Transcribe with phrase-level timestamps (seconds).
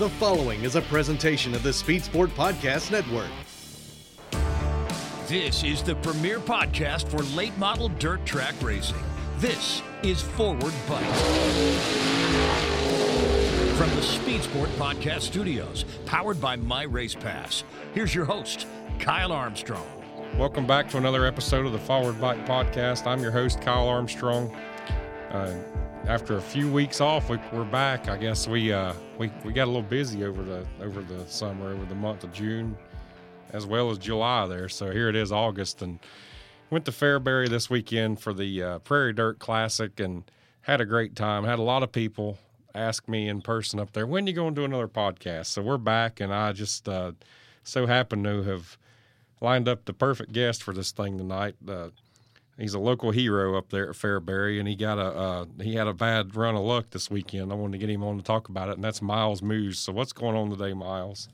[0.00, 3.28] The following is a presentation of the Speed Sport Podcast Network.
[5.28, 8.96] This is the premier podcast for late model dirt track racing.
[9.40, 11.04] This is Forward Bite.
[13.76, 17.64] From the Speed Sport Podcast Studios, powered by My Race Pass.
[17.92, 18.66] Here's your host,
[19.00, 19.86] Kyle Armstrong.
[20.38, 23.06] Welcome back to another episode of the Forward Bite Podcast.
[23.06, 24.50] I'm your host, Kyle Armstrong.
[25.30, 25.54] Uh,
[26.06, 28.08] after a few weeks off, we, are back.
[28.08, 31.72] I guess we uh, we we got a little busy over the over the summer,
[31.72, 32.76] over the month of June,
[33.50, 34.68] as well as July there.
[34.68, 35.98] So here it is, August, and
[36.70, 40.24] went to Fairbury this weekend for the uh, Prairie Dirt Classic and
[40.62, 41.44] had a great time.
[41.44, 42.38] Had a lot of people
[42.74, 45.46] ask me in person up there, when you going to do another podcast?
[45.46, 47.12] So we're back, and I just uh,
[47.62, 48.78] so happen to have
[49.40, 51.56] lined up the perfect guest for this thing tonight.
[51.66, 51.88] Uh,
[52.60, 55.86] he's a local hero up there at Fairbury, and he got a uh, he had
[55.86, 57.50] a bad run of luck this weekend.
[57.50, 59.78] I wanted to get him on to talk about it, and that's Myles Moos.
[59.78, 61.28] So what's going on today, Myles?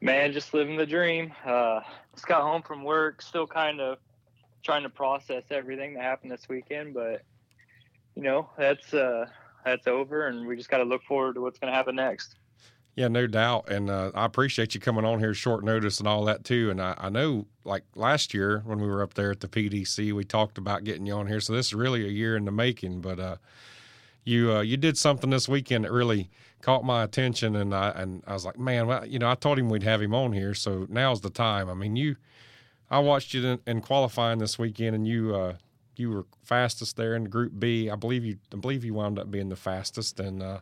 [0.00, 1.32] Man, just living the dream.
[1.44, 1.80] Uh,
[2.14, 3.98] just got home from work, still kind of
[4.62, 7.22] trying to process everything that happened this weekend, but
[8.14, 9.26] you know that's uh,
[9.64, 12.36] that's over, and we just got to look forward to what's going to happen next.
[12.96, 13.70] Yeah, no doubt.
[13.70, 16.70] And uh, I appreciate you coming on here short notice and all that too.
[16.70, 20.14] And I, I, know like last year when we were up there at the PDC,
[20.14, 21.40] we talked about getting you on here.
[21.40, 23.02] So this is really a year in the making.
[23.02, 23.36] But uh,
[24.24, 26.30] you uh, you did something this weekend that really
[26.62, 29.58] caught my attention, and I and I was like, man, well, you know, I told
[29.58, 31.70] him we'd have him on here, so now's the time.
[31.70, 32.16] I mean, you,
[32.90, 35.56] I watched you in, in qualifying this weekend, and you uh,
[35.96, 37.88] you were fastest there in Group B.
[37.88, 40.60] I believe you I believe you wound up being the fastest, and uh,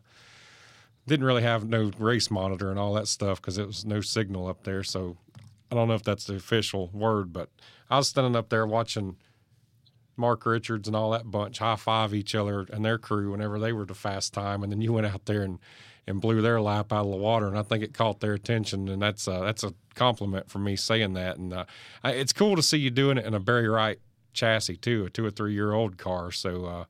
[1.07, 4.47] didn't really have no race monitor and all that stuff because it was no signal
[4.47, 4.83] up there.
[4.83, 5.17] So
[5.71, 7.51] I don't know if that's the official word, but
[7.91, 9.17] I was standing up there watching
[10.17, 13.73] Mark Richards and all that bunch high five each other and their crew whenever they
[13.73, 15.59] were the fast time, and then you went out there and
[16.07, 18.89] and blew their lap out of the water, and I think it caught their attention,
[18.89, 21.65] and that's uh, that's a compliment for me saying that, and uh,
[22.05, 23.99] it's cool to see you doing it in a Barry Wright
[24.33, 26.31] chassis too, a two or three year old car.
[26.31, 26.85] So uh,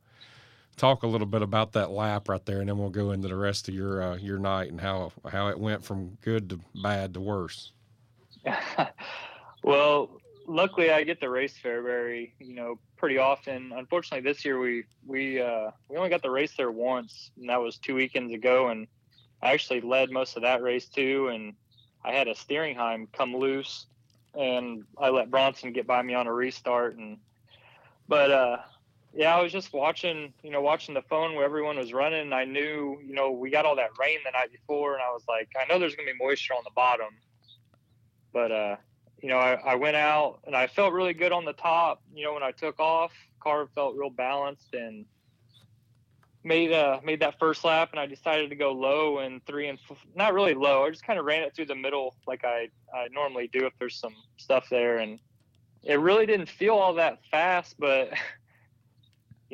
[0.76, 3.36] talk a little bit about that lap right there, and then we'll go into the
[3.36, 7.14] rest of your uh, your night and how how it went from good to bad
[7.14, 7.72] to worse.
[9.62, 13.72] well, luckily I get to race Fairbury, you know, pretty often.
[13.74, 17.60] Unfortunately, this year we we uh, we only got the race there once, and that
[17.60, 18.68] was two weekends ago.
[18.68, 18.86] And
[19.42, 21.54] I actually led most of that race too, and
[22.04, 23.86] I had a steering heim come loose,
[24.34, 27.18] and I let Bronson get by me on a restart, and
[28.08, 28.56] but uh,
[29.16, 32.20] yeah, I was just watching, you know, watching the phone where everyone was running.
[32.20, 35.10] And I knew, you know, we got all that rain the night before, and I
[35.12, 37.10] was like, I know there's gonna be moisture on the bottom,
[38.32, 38.76] but uh,
[39.22, 42.02] you know, I, I went out and I felt really good on the top.
[42.12, 45.06] You know, when I took off, car felt real balanced and
[46.42, 49.78] made uh made that first lap, and I decided to go low and three and
[49.88, 50.84] f- not really low.
[50.84, 53.72] I just kind of ran it through the middle like I I normally do if
[53.78, 55.20] there's some stuff there, and
[55.84, 58.10] it really didn't feel all that fast, but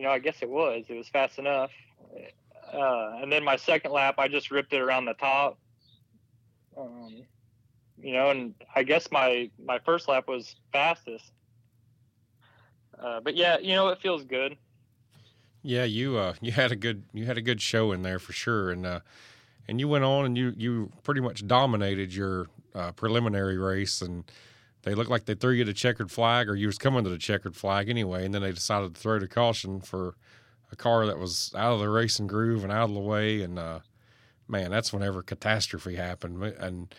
[0.00, 0.86] you know, I guess it was.
[0.88, 1.70] It was fast enough.
[2.72, 5.58] Uh, and then my second lap, I just ripped it around the top.
[6.74, 7.24] Um,
[8.02, 11.32] you know, and I guess my my first lap was fastest.
[12.98, 14.56] Uh, but yeah, you know, it feels good.
[15.62, 18.32] Yeah, you uh, you had a good you had a good show in there for
[18.32, 19.00] sure, and uh,
[19.68, 24.24] and you went on and you you pretty much dominated your uh, preliminary race and
[24.82, 27.18] they looked like they threw you the checkered flag, or you was coming to the
[27.18, 30.14] checkered flag anyway, and then they decided to throw the caution for
[30.72, 33.42] a car that was out of the racing groove and out of the way.
[33.42, 33.80] And uh,
[34.48, 36.42] man, that's whenever catastrophe happened.
[36.42, 36.94] And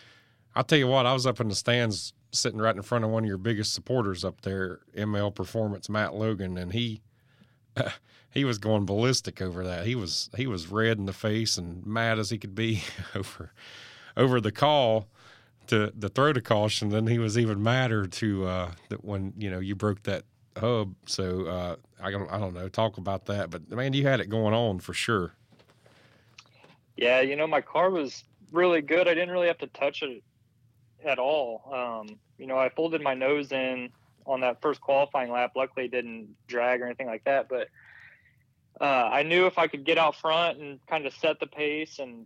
[0.55, 3.11] I'll tell you what, I was up in the stands sitting right in front of
[3.11, 7.01] one of your biggest supporters up there, ML Performance, Matt Logan, and he.
[8.33, 9.85] He was going ballistic over that.
[9.85, 12.81] He was he was red in the face and mad as he could be
[13.13, 13.51] over
[14.15, 15.09] over the call
[15.71, 19.49] to the throw to caution, then he was even madder to uh, that when you
[19.49, 20.23] know you broke that
[20.57, 20.93] hub.
[21.05, 22.67] So uh, I don't I don't know.
[22.67, 25.33] Talk about that, but man, you had it going on for sure.
[26.97, 29.07] Yeah, you know my car was really good.
[29.07, 30.21] I didn't really have to touch it
[31.05, 31.63] at all.
[31.73, 33.89] Um, you know, I folded my nose in
[34.25, 35.53] on that first qualifying lap.
[35.55, 37.47] Luckily, didn't drag or anything like that.
[37.47, 37.69] But
[38.81, 41.99] uh, I knew if I could get out front and kind of set the pace
[41.99, 42.25] and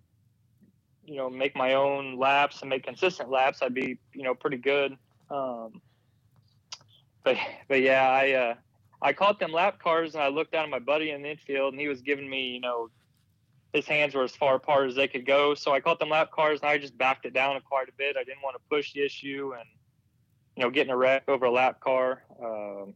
[1.06, 4.57] you know, make my own laps and make consistent laps, I'd be, you know, pretty
[4.57, 4.98] good.
[5.30, 5.81] Um,
[7.24, 7.38] but,
[7.68, 8.54] but yeah, I, uh,
[9.02, 11.74] I caught them lap cars and I looked down at my buddy in the infield
[11.74, 12.90] and he was giving me, you know,
[13.74, 15.54] his hands were as far apart as they could go.
[15.54, 18.16] So I caught them lap cars and I just backed it down quite a bit.
[18.18, 19.68] I didn't want to push the issue and,
[20.56, 22.24] you know, getting a wreck over a lap car.
[22.42, 22.94] Um,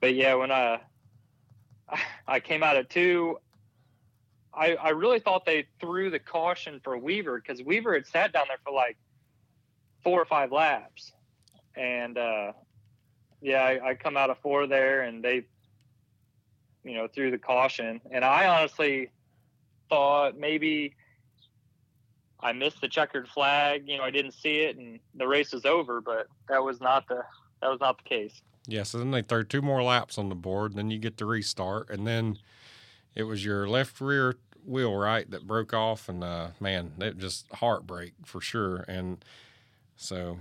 [0.00, 0.80] but yeah, when I,
[2.26, 3.38] I came out at two,
[4.54, 8.44] I, I really thought they threw the caution for Weaver because Weaver had sat down
[8.48, 8.96] there for like
[10.02, 11.12] four or five laps.
[11.74, 12.52] And, uh,
[13.40, 15.46] yeah, I, I come out of four there and they,
[16.84, 18.00] you know, threw the caution.
[18.10, 19.10] And I honestly
[19.88, 20.94] thought maybe
[22.40, 23.84] I missed the checkered flag.
[23.86, 27.08] You know, I didn't see it and the race was over, but that was not
[27.08, 27.22] the,
[27.62, 28.42] that was not the case.
[28.66, 28.82] Yeah.
[28.82, 31.88] So then they throw two more laps on the board, then you get the restart.
[31.88, 32.38] And then
[33.14, 36.08] it was your left rear wheel, right, that broke off.
[36.08, 38.84] And, uh, man, that just heartbreak for sure.
[38.88, 39.24] And
[39.96, 40.38] so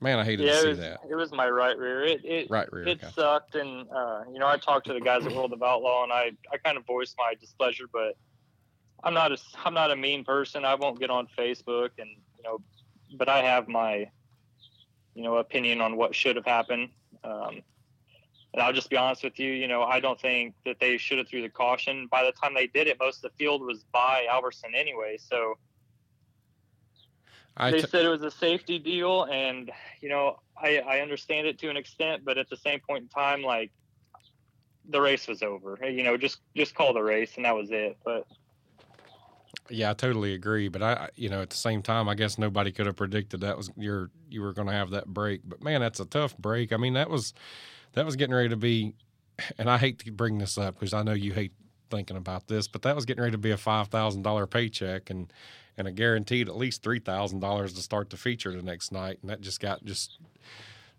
[0.00, 1.00] Man, I hated yeah, to see was, that.
[1.10, 2.04] It was my right rear.
[2.04, 2.86] It it right rear.
[2.86, 3.12] it okay.
[3.14, 6.12] sucked, and uh, you know I talked to the guys at World of Outlaw, and
[6.12, 8.16] I I kind of voiced my displeasure, but
[9.02, 10.64] I'm not a I'm not a mean person.
[10.64, 12.60] I won't get on Facebook, and you know,
[13.16, 14.08] but I have my
[15.14, 16.90] you know opinion on what should have happened.
[17.24, 17.62] Um,
[18.54, 19.52] and I'll just be honest with you.
[19.52, 22.06] You know, I don't think that they should have threw the caution.
[22.10, 25.18] By the time they did it, most of the field was by Albertson anyway.
[25.18, 25.58] So
[27.56, 31.58] I they said it was a safety deal, and you know, I I understand it
[31.58, 33.70] to an extent, but at the same point in time, like
[34.88, 35.78] the race was over.
[35.82, 37.98] You know, just just call the race, and that was it.
[38.04, 38.26] But
[39.68, 40.68] yeah, I totally agree.
[40.68, 43.56] But I, you know, at the same time, I guess nobody could have predicted that
[43.56, 45.42] was your you were going to have that break.
[45.44, 46.72] But man, that's a tough break.
[46.72, 47.34] I mean, that was
[47.98, 48.94] that was getting ready to be,
[49.58, 51.52] and I hate to bring this up because I know you hate
[51.90, 55.10] thinking about this, but that was getting ready to be a five thousand dollar paycheck
[55.10, 55.32] and
[55.76, 59.18] and a guaranteed at least three thousand dollars to start the feature the next night,
[59.20, 60.18] and that just got just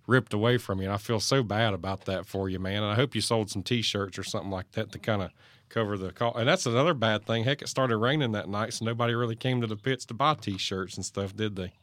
[0.08, 0.86] ripped away from you.
[0.86, 2.84] And I feel so bad about that for you, man.
[2.84, 5.30] And I hope you sold some T-shirts or something like that to kind of
[5.70, 6.36] cover the call.
[6.36, 7.46] And that's another bad thing.
[7.46, 10.34] Heck, it started raining that night, so nobody really came to the pits to buy
[10.34, 11.74] T-shirts and stuff, did they?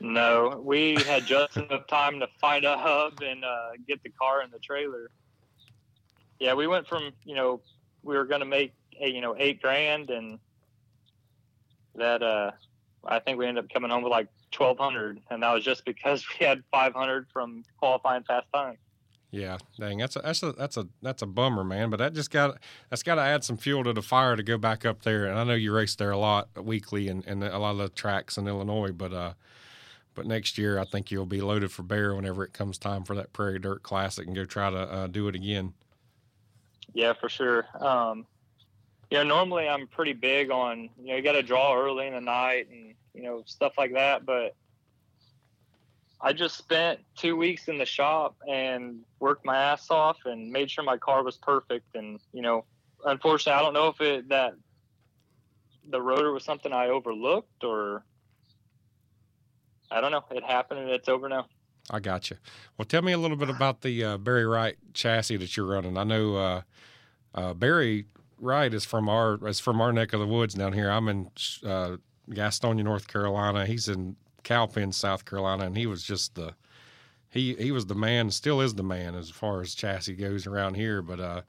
[0.00, 4.42] No, we had just enough time to find a hub and uh, get the car
[4.42, 5.10] in the trailer.
[6.38, 7.60] Yeah, we went from you know
[8.02, 10.38] we were going to make you know eight grand and
[11.94, 12.52] that uh
[13.04, 15.84] I think we ended up coming home with like twelve hundred, and that was just
[15.84, 18.76] because we had five hundred from qualifying fast time.
[19.30, 21.90] Yeah, dang, that's a that's a that's a that's a bummer, man.
[21.90, 22.58] But that just got
[22.88, 25.26] that's got to add some fuel to the fire to go back up there.
[25.26, 27.88] And I know you race there a lot weekly and, and a lot of the
[27.90, 29.32] tracks in Illinois, but uh,
[30.18, 33.14] but next year I think you'll be loaded for bear whenever it comes time for
[33.14, 35.74] that Prairie Dirt Classic and go try to uh, do it again.
[36.92, 37.66] Yeah, for sure.
[37.78, 38.26] Um,
[39.12, 42.14] you know, normally I'm pretty big on you know you got to draw early in
[42.14, 44.56] the night and you know stuff like that, but
[46.20, 50.68] I just spent two weeks in the shop and worked my ass off and made
[50.68, 51.94] sure my car was perfect.
[51.94, 52.64] And you know,
[53.04, 54.54] unfortunately, I don't know if it that
[55.88, 58.02] the rotor was something I overlooked or
[59.90, 60.24] I don't know.
[60.30, 61.46] It happened and it's over now.
[61.90, 62.36] I got you.
[62.76, 65.96] Well, tell me a little bit about the uh, Barry Wright chassis that you're running.
[65.96, 66.62] I know uh,
[67.34, 68.06] uh, Barry
[68.38, 70.90] Wright is from our is from our neck of the woods down here.
[70.90, 71.30] I'm in
[71.64, 71.96] uh,
[72.30, 73.64] Gastonia, North Carolina.
[73.64, 76.54] He's in Cowpen, South Carolina, and he was just the
[77.30, 80.74] he he was the man, still is the man as far as chassis goes around
[80.74, 81.02] here.
[81.02, 81.42] But uh,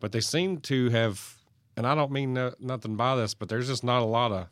[0.00, 1.38] but they seem to have,
[1.76, 4.48] and I don't mean no, nothing by this, but there's just not a lot of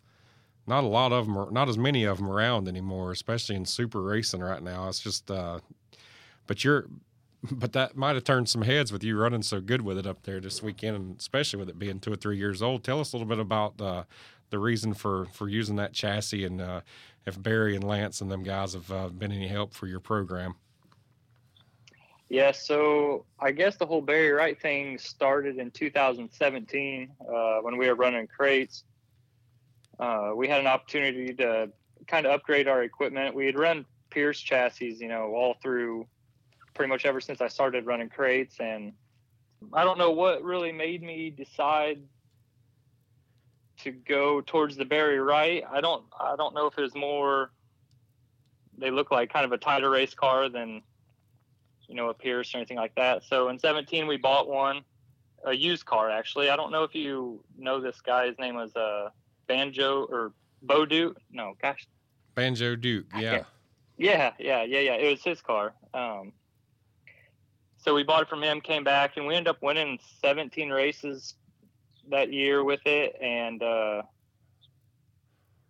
[0.67, 3.65] not a lot of them, are, not as many of them around anymore, especially in
[3.65, 4.89] super racing right now.
[4.89, 5.61] It's just, uh,
[6.47, 6.87] but you're,
[7.53, 10.23] but that might have turned some heads with you running so good with it up
[10.25, 12.83] there this weekend, and especially with it being two or three years old.
[12.83, 14.05] Tell us a little bit about uh,
[14.51, 16.81] the reason for for using that chassis, and uh,
[17.27, 20.55] if Barry and Lance and them guys have uh, been any help for your program.
[22.29, 27.87] Yeah, so I guess the whole Barry Wright thing started in 2017 uh, when we
[27.87, 28.83] were running crates
[29.99, 31.71] uh, we had an opportunity to
[32.07, 33.35] kind of upgrade our equipment.
[33.35, 36.07] We had run Pierce chassis, you know, all through
[36.75, 38.57] pretty much ever since I started running crates.
[38.61, 38.93] And
[39.73, 42.01] I don't know what really made me decide
[43.79, 45.65] to go towards the Barry Wright.
[45.71, 47.51] I don't, I don't know if it was more,
[48.79, 50.83] they look like kind of a tighter race car than,
[51.89, 53.25] you know, a Pierce or anything like that.
[53.25, 54.83] So in 17, we bought one,
[55.45, 56.51] a used car actually.
[56.51, 58.27] I don't know if you know this guy.
[58.27, 59.11] His name was, uh,
[59.47, 61.19] Banjo or Bo Duke.
[61.31, 61.87] No, gosh.
[62.35, 63.07] Banjo Duke.
[63.17, 63.45] Yeah.
[63.99, 64.95] Yeah, yeah, yeah, yeah.
[64.95, 65.75] It was his car.
[65.95, 66.33] Um,
[67.79, 71.35] so we bought it from him, came back, and we ended up winning 17 races
[72.11, 73.17] that year with it.
[73.23, 74.03] And uh,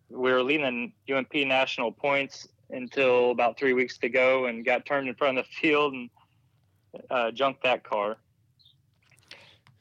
[0.08, 5.08] we were leading UMP national points until about three weeks to go, and got turned
[5.08, 6.10] in front of the field and
[7.10, 8.16] uh, junked that car.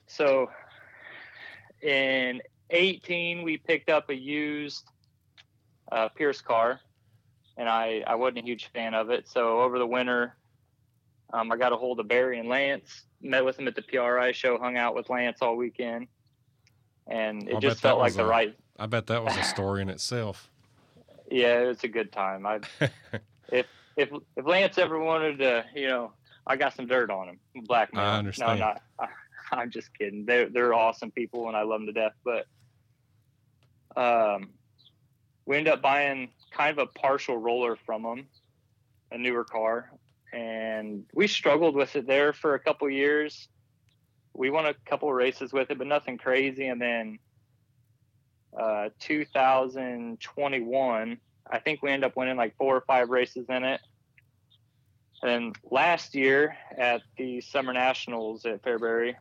[0.07, 0.49] So
[1.81, 4.83] in 18, we picked up a used
[5.91, 6.79] uh, Pierce car,
[7.57, 9.27] and I, I wasn't a huge fan of it.
[9.27, 10.35] So over the winter,
[11.33, 14.31] um, I got a hold of Barry and Lance, met with them at the PRI
[14.31, 16.07] show, hung out with Lance all weekend,
[17.07, 18.55] and it I just felt like the a- right.
[18.77, 20.49] I bet that was a story in itself.
[21.29, 22.45] Yeah, it was a good time.
[22.45, 22.59] I
[23.51, 23.65] if
[23.97, 26.13] if if Lance ever wanted to, you know,
[26.45, 28.03] I got some dirt on him, blackmail.
[28.03, 28.59] I understand.
[28.59, 28.81] No, not.
[28.99, 29.07] I,
[29.51, 30.25] I'm just kidding.
[30.25, 32.13] They're they're awesome people, and I love them to death.
[32.23, 32.45] But
[33.95, 34.49] um,
[35.45, 38.27] we ended up buying kind of a partial roller from them,
[39.11, 39.91] a newer car,
[40.33, 43.47] and we struggled with it there for a couple years.
[44.33, 46.67] We won a couple races with it, but nothing crazy.
[46.67, 47.19] And then
[48.59, 51.17] uh, 2021,
[51.49, 53.79] I think we ended up winning like four or five races in it.
[55.23, 59.15] And last year at the Summer Nationals at Fairbury,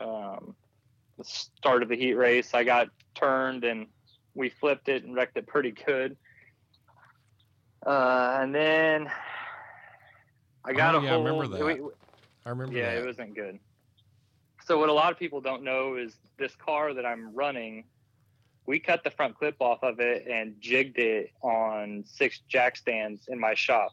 [0.00, 0.54] um,
[1.18, 3.86] the start of the heat race, I got turned and
[4.34, 6.16] we flipped it and wrecked it pretty good.
[7.86, 9.10] Uh, and then
[10.64, 11.64] I got Oh, a yeah, I remember that.
[11.64, 11.90] we-
[12.44, 13.02] I remember yeah, that.
[13.02, 13.58] it wasn't good.
[14.64, 17.84] So what a lot of people don't know is this car that I'm running,
[18.66, 23.24] we cut the front clip off of it and jigged it on six jack stands
[23.28, 23.92] in my shop.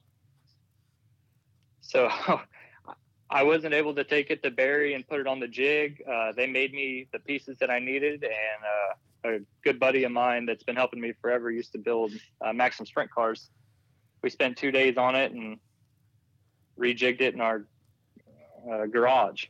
[1.82, 2.10] So
[3.32, 6.04] I wasn't able to take it to Barry and put it on the jig.
[6.08, 8.94] Uh, they made me the pieces that I needed, and uh,
[9.26, 12.12] a good buddy of mine that's been helping me forever used to build
[12.46, 13.50] uh, Maxim sprint cars.
[14.22, 15.58] We spent two days on it and
[16.78, 17.66] rejigged it in our
[18.72, 19.46] uh, garage.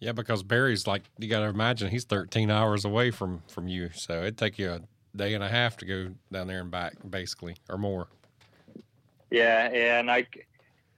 [0.00, 3.90] Yeah, because Barry's like you got to imagine he's 13 hours away from from you,
[3.94, 4.80] so it'd take you a
[5.16, 8.08] day and a half to go down there and back, basically, or more.
[9.30, 10.26] Yeah, and I,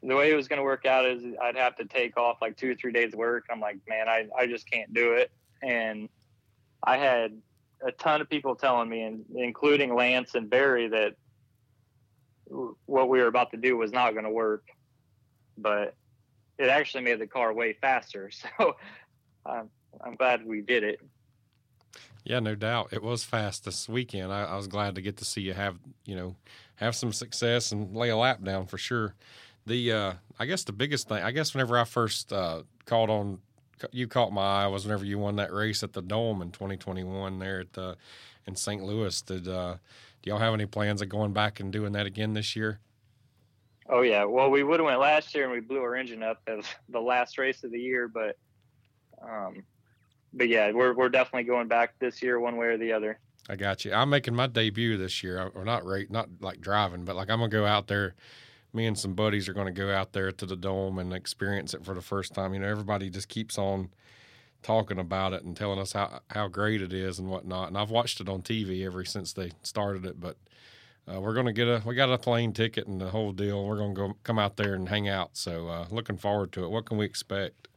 [0.03, 2.57] the way it was going to work out is I'd have to take off like
[2.57, 3.45] two or three days of work.
[3.51, 5.31] I'm like, man, I, I just can't do it.
[5.63, 6.09] And
[6.83, 7.33] I had
[7.85, 11.15] a ton of people telling me, and including Lance and Barry, that
[12.87, 14.65] what we were about to do was not going to work.
[15.57, 15.95] But
[16.59, 18.31] it actually made the car way faster.
[18.59, 18.77] So
[19.47, 19.69] um,
[20.03, 21.01] I'm glad we did it.
[22.25, 22.89] Yeah, no doubt.
[22.93, 24.33] It was fast this weekend.
[24.33, 26.37] I, I was glad to get to see you have, you know,
[26.77, 29.15] have some success and lay a lap down for sure.
[29.67, 33.41] The uh I guess the biggest thing, I guess whenever I first uh called on
[33.93, 37.39] you caught my eye was whenever you won that race at the Dome in 2021
[37.39, 37.97] there at the
[38.47, 38.83] in St.
[38.83, 39.21] Louis.
[39.23, 39.77] Did uh
[40.23, 42.81] do y'all have any plans of going back and doing that again this year?
[43.89, 44.25] Oh yeah.
[44.25, 47.01] Well, we would have went last year and we blew our engine up as the
[47.01, 48.37] last race of the year, but
[49.23, 49.65] um,
[50.33, 53.19] but yeah, we're we're definitely going back this year, one way or the other.
[53.49, 53.93] I got you.
[53.93, 57.39] I'm making my debut this year, or not rate, not like driving, but like I'm
[57.39, 58.15] gonna go out there.
[58.75, 61.85] Me and some buddies are gonna go out there to the dome and experience it
[61.85, 62.53] for the first time.
[62.53, 63.91] You know, everybody just keeps on
[64.63, 67.69] talking about it and telling us how how great it is and whatnot.
[67.69, 70.19] And I've watched it on TV ever since they started it.
[70.19, 70.37] But
[71.07, 73.65] uh, we're gonna get a we got a plane ticket and the whole deal.
[73.65, 75.37] We're gonna go come out there and hang out.
[75.37, 76.71] So uh, looking forward to it.
[76.71, 77.69] What can we expect?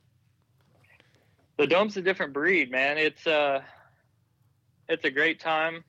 [1.57, 2.97] The dome's a different breed, man.
[2.97, 3.61] It's uh
[4.89, 5.83] it's a great time,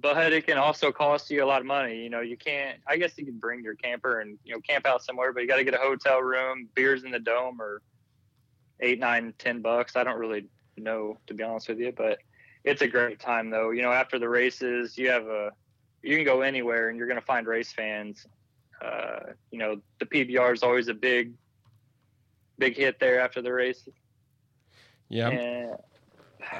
[0.00, 2.02] but it can also cost you a lot of money.
[2.02, 2.78] You know, you can't.
[2.86, 5.48] I guess you can bring your camper and you know camp out somewhere, but you
[5.48, 6.68] got to get a hotel room.
[6.74, 7.82] Beers in the dome or
[8.80, 9.96] eight, nine, ten bucks.
[9.96, 10.46] I don't really
[10.76, 12.18] know to be honest with you, but
[12.64, 13.70] it's a great time though.
[13.70, 15.50] You know, after the races, you have a
[16.02, 18.26] you can go anywhere and you're going to find race fans.
[18.82, 21.32] Uh, you know, the PBR is always a big,
[22.58, 23.88] big hit there after the race.
[25.08, 25.76] Yeah, And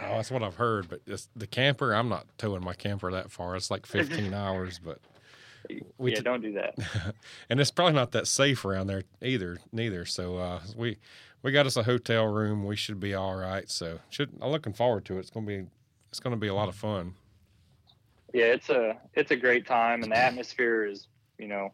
[0.03, 1.01] Oh, that's what I've heard, but
[1.37, 3.57] the camper, I'm not towing my camper that far.
[3.57, 4.99] It's like 15 hours, but
[5.99, 6.77] we yeah, t- don't do that.
[7.51, 9.59] and it's probably not that safe around there either.
[9.73, 10.99] Neither, so uh, we
[11.43, 12.65] we got us a hotel room.
[12.65, 13.69] We should be all right.
[13.71, 15.21] So should I'm looking forward to it.
[15.21, 15.67] It's gonna be
[16.11, 17.15] it's gonna be a lot of fun.
[18.33, 21.07] Yeah, it's a it's a great time, and the atmosphere is
[21.39, 21.73] you know,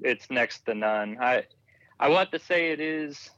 [0.00, 1.18] it's next to none.
[1.20, 1.44] I
[2.00, 3.30] I want to say it is.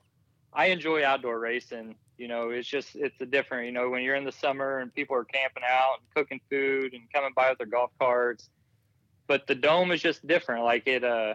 [0.56, 1.94] I enjoy outdoor racing.
[2.16, 3.66] You know, it's just it's a different.
[3.66, 6.94] You know, when you're in the summer and people are camping out and cooking food
[6.94, 8.48] and coming by with their golf carts,
[9.26, 10.64] but the dome is just different.
[10.64, 11.04] Like it.
[11.04, 11.34] uh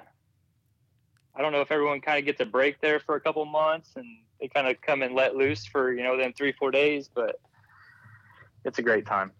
[1.33, 3.91] I don't know if everyone kind of gets a break there for a couple months
[3.95, 4.05] and
[4.41, 7.39] they kind of come and let loose for you know then three four days, but
[8.65, 9.31] it's a great time.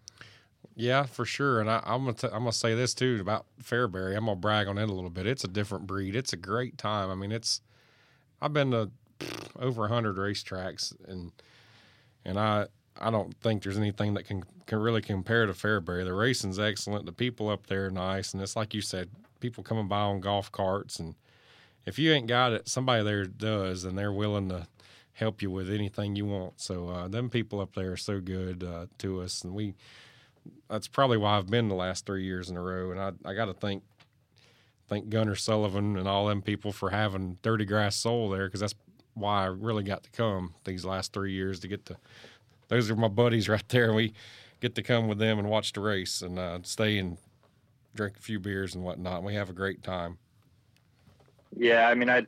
[0.75, 1.59] Yeah, for sure.
[1.59, 4.15] And I, I'm gonna t- I'm gonna say this too about Fairbury.
[4.15, 5.25] I'm gonna brag on it a little bit.
[5.25, 6.15] It's a different breed.
[6.15, 7.09] It's a great time.
[7.09, 7.61] I mean, it's
[8.41, 8.91] I've been to
[9.59, 11.31] over a hundred racetracks and
[12.25, 12.67] and I
[12.99, 16.03] I don't think there's anything that can can really compare to Fairbury.
[16.05, 17.05] The racing's excellent.
[17.05, 19.09] The people up there are nice, and it's like you said,
[19.39, 21.15] people coming by on golf carts, and
[21.85, 24.67] if you ain't got it, somebody there does, and they're willing to
[25.13, 26.59] help you with anything you want.
[26.61, 29.75] So uh, them people up there are so good uh, to us, and we.
[30.69, 33.35] That's probably why I've been the last three years in a row, and I I
[33.35, 33.83] got to thank
[34.87, 38.75] thank Gunnar Sullivan and all them people for having Dirty Grass Soul there because that's
[39.13, 41.97] why I really got to come these last three years to get to.
[42.67, 43.93] Those are my buddies right there.
[43.93, 44.13] We
[44.59, 47.17] get to come with them and watch the race and uh, stay and
[47.95, 49.23] drink a few beers and whatnot.
[49.23, 50.17] We have a great time.
[51.55, 52.25] Yeah, I mean, I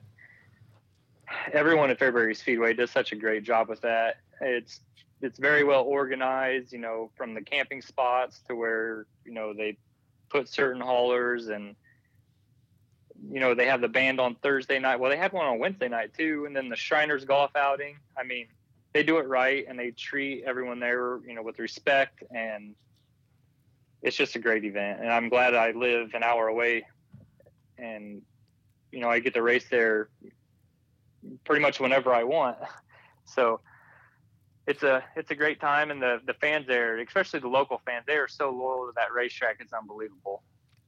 [1.54, 4.18] everyone at Fairbury Speedway does such a great job with that.
[4.42, 4.82] It's
[5.22, 9.78] it's very well organized, you know, from the camping spots to where you know they
[10.30, 11.75] put certain haulers and
[13.32, 15.00] you know they have the band on Thursday night.
[15.00, 17.98] Well, they had one on Wednesday night too, and then the Shriners golf outing.
[18.18, 18.48] I mean,
[18.94, 22.75] they do it right and they treat everyone there, you know, with respect and
[24.01, 25.00] it's just a great event.
[25.01, 26.86] And I'm glad I live an hour away
[27.77, 28.22] and
[28.92, 30.10] you know I get to race there
[31.44, 32.58] pretty much whenever I want.
[33.25, 33.62] So
[34.68, 38.03] it's a it's a great time, and the the fans there, especially the local fans,
[38.06, 39.58] they are so loyal to that racetrack.
[39.62, 40.44] It's unbelievable.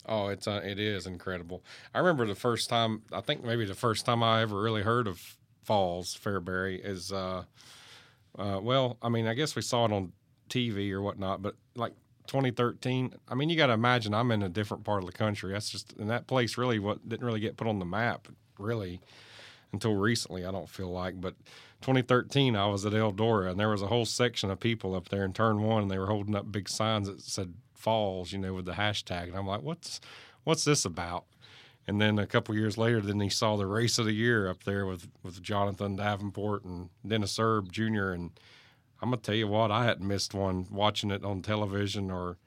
[0.07, 1.63] Oh, it's uh, it is incredible.
[1.93, 3.03] I remember the first time.
[3.11, 7.11] I think maybe the first time I ever really heard of Falls Fairbury is.
[7.11, 7.43] Uh,
[8.37, 10.11] uh, well, I mean, I guess we saw it on
[10.49, 11.93] TV or whatnot, but like
[12.27, 13.13] 2013.
[13.27, 15.53] I mean, you got to imagine I'm in a different part of the country.
[15.53, 18.27] That's just and that place really what didn't really get put on the map
[18.59, 19.01] really
[19.71, 20.45] until recently.
[20.45, 21.35] I don't feel like, but
[21.81, 25.23] 2013 I was at Eldora and there was a whole section of people up there
[25.23, 28.53] in Turn One and they were holding up big signs that said Falls, you know,
[28.53, 29.99] with the hashtag, and I'm like, what's
[30.43, 31.25] what's this about?
[31.87, 34.63] And then a couple years later, then he saw the race of the year up
[34.63, 38.11] there with with Jonathan Davenport and Dennis Erb Jr.
[38.11, 38.31] And
[39.01, 42.37] I'm gonna tell you what, I hadn't missed one watching it on television or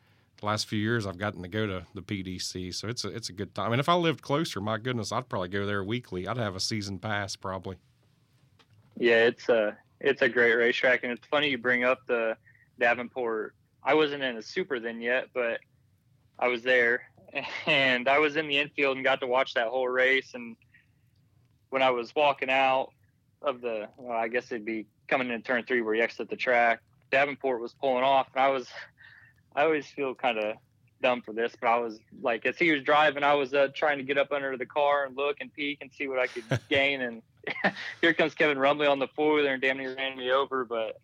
[0.40, 3.28] the last few years I've gotten to go to the PDC, so it's a it's
[3.28, 3.73] a good time.
[3.73, 6.26] And if I lived closer, my goodness, I'd probably go there weekly.
[6.26, 7.76] I'd have a season pass probably.
[8.97, 12.36] Yeah, it's a it's a great racetrack, and it's funny you bring up the
[12.78, 13.54] Davenport.
[13.82, 15.60] I wasn't in a super then yet, but
[16.38, 17.02] I was there,
[17.67, 20.32] and I was in the infield and got to watch that whole race.
[20.34, 20.56] And
[21.71, 22.91] when I was walking out
[23.43, 26.36] of the, well, I guess it'd be coming into turn three where you exit the
[26.36, 28.69] track, Davenport was pulling off, and I was
[29.54, 30.56] I always feel kind of
[31.02, 33.99] dumb for this, but I was like, as he was driving, I was uh, trying
[33.99, 36.45] to get up under the car and look and peek and see what I could
[36.69, 37.02] gain.
[37.02, 37.23] And
[38.00, 40.64] here comes Kevin Rumley on the four wheeler and damn near ran me over.
[40.64, 41.00] But,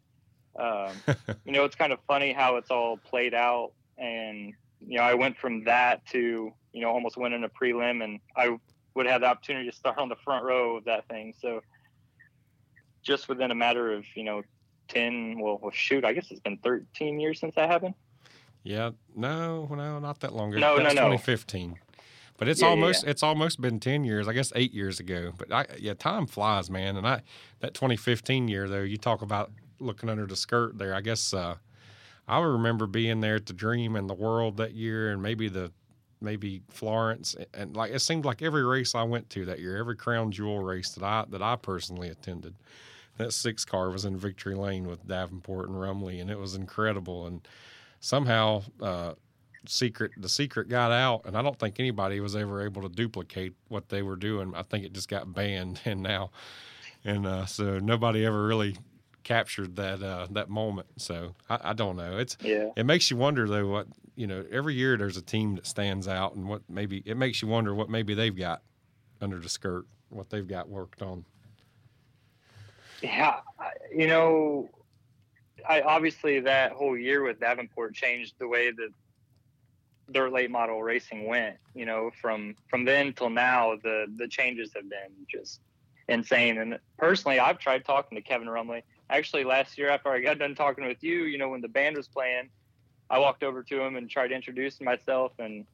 [0.58, 0.92] um,
[1.44, 3.72] you know, it's kind of funny how it's all played out.
[3.98, 8.20] And, you know, I went from that to, you know, almost winning a prelim and
[8.36, 8.58] I
[8.94, 11.34] would have the opportunity to start on the front row of that thing.
[11.40, 11.62] So
[13.02, 14.42] just within a matter of, you know,
[14.88, 17.94] 10, well, well shoot, I guess it's been 13 years since that happened.
[18.62, 20.60] Yeah, no, no, not that long ago.
[20.60, 21.16] No, That's no, no.
[21.16, 21.78] 2015.
[22.36, 23.10] But it's Yeah, almost yeah.
[23.10, 24.26] it's almost been 10 years.
[24.26, 25.32] I guess 8 years ago.
[25.36, 26.96] But I yeah, time flies, man.
[26.96, 27.22] And I
[27.60, 30.94] that 2015 year though, you talk about looking under the skirt there.
[30.94, 31.56] I guess uh
[32.26, 35.72] I remember being there at the Dream and the World that year and maybe the
[36.20, 39.96] maybe Florence and like it seemed like every race I went to that year, every
[39.96, 42.54] crown jewel race that I that I personally attended.
[43.18, 47.26] That six car was in victory lane with Davenport and Rumley and it was incredible
[47.26, 47.46] and
[48.00, 49.14] somehow uh,
[49.66, 53.54] secret the secret got out and i don't think anybody was ever able to duplicate
[53.68, 56.30] what they were doing i think it just got banned and now
[57.04, 58.76] and uh, so nobody ever really
[59.24, 62.70] captured that uh, that moment so I, I don't know it's Yeah.
[62.76, 66.06] it makes you wonder though what you know every year there's a team that stands
[66.06, 68.62] out and what maybe it makes you wonder what maybe they've got
[69.20, 71.24] under the skirt what they've got worked on
[73.02, 73.40] Yeah,
[73.94, 74.68] you know,
[75.68, 78.88] I obviously that whole year with Davenport changed the way that
[80.12, 81.56] dirt late model racing went.
[81.74, 85.60] You know, from from then till now, the the changes have been just
[86.08, 86.58] insane.
[86.58, 88.82] And personally, I've tried talking to Kevin Rumley.
[89.10, 91.96] Actually, last year after I got done talking with you, you know, when the band
[91.96, 92.48] was playing,
[93.10, 95.66] I walked over to him and tried to introduce myself and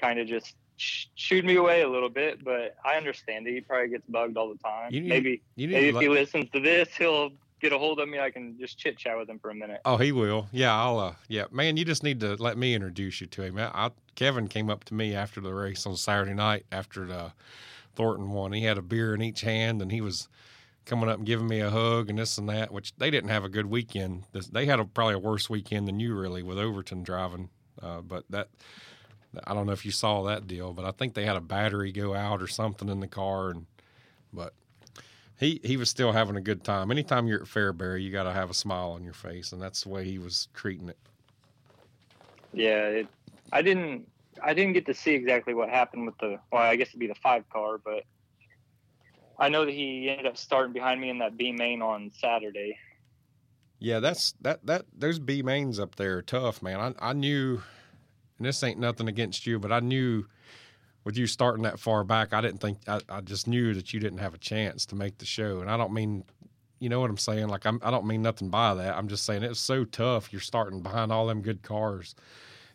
[0.00, 2.44] kind of just chewed me away a little bit.
[2.44, 4.92] But I understand that he probably gets bugged all the time.
[4.92, 8.08] You Maybe you Maybe if he let- listens to this, he'll get a hold of
[8.08, 8.18] me.
[8.18, 9.80] I can just chit chat with him for a minute.
[9.84, 10.48] Oh, he will.
[10.52, 10.98] Yeah, I'll.
[10.98, 13.58] Uh, yeah, man, you just need to let me introduce you to him.
[13.58, 17.32] I, I, Kevin came up to me after the race on Saturday night after the
[17.94, 18.52] Thornton won.
[18.52, 20.28] He had a beer in each hand, and he was
[20.84, 22.72] coming up and giving me a hug and this and that.
[22.72, 24.24] Which they didn't have a good weekend.
[24.32, 27.50] They had a, probably a worse weekend than you really with Overton driving.
[27.82, 28.48] Uh, but that
[29.46, 31.92] I don't know if you saw that deal, but I think they had a battery
[31.92, 33.66] go out or something in the car, and
[34.32, 34.54] but
[35.38, 36.90] he he was still having a good time.
[36.90, 39.82] Anytime you're at Fairbury, you got to have a smile on your face, and that's
[39.82, 40.98] the way he was treating it.
[42.52, 43.08] Yeah, it,
[43.52, 44.06] I didn't
[44.42, 47.06] I didn't get to see exactly what happened with the well, I guess it'd be
[47.06, 48.04] the five car, but
[49.38, 52.78] I know that he ended up starting behind me in that B main on Saturday.
[53.78, 56.80] Yeah, that's that that those B mains up there are tough, man.
[56.80, 57.62] I I knew,
[58.38, 60.26] and this ain't nothing against you, but I knew
[61.04, 64.00] with you starting that far back, I didn't think I, I just knew that you
[64.00, 66.24] didn't have a chance to make the show, and I don't mean.
[66.80, 67.48] You know what I'm saying?
[67.48, 68.96] Like I'm, I don't mean nothing by that.
[68.96, 70.32] I'm just saying it's so tough.
[70.32, 72.14] You're starting behind all them good cars,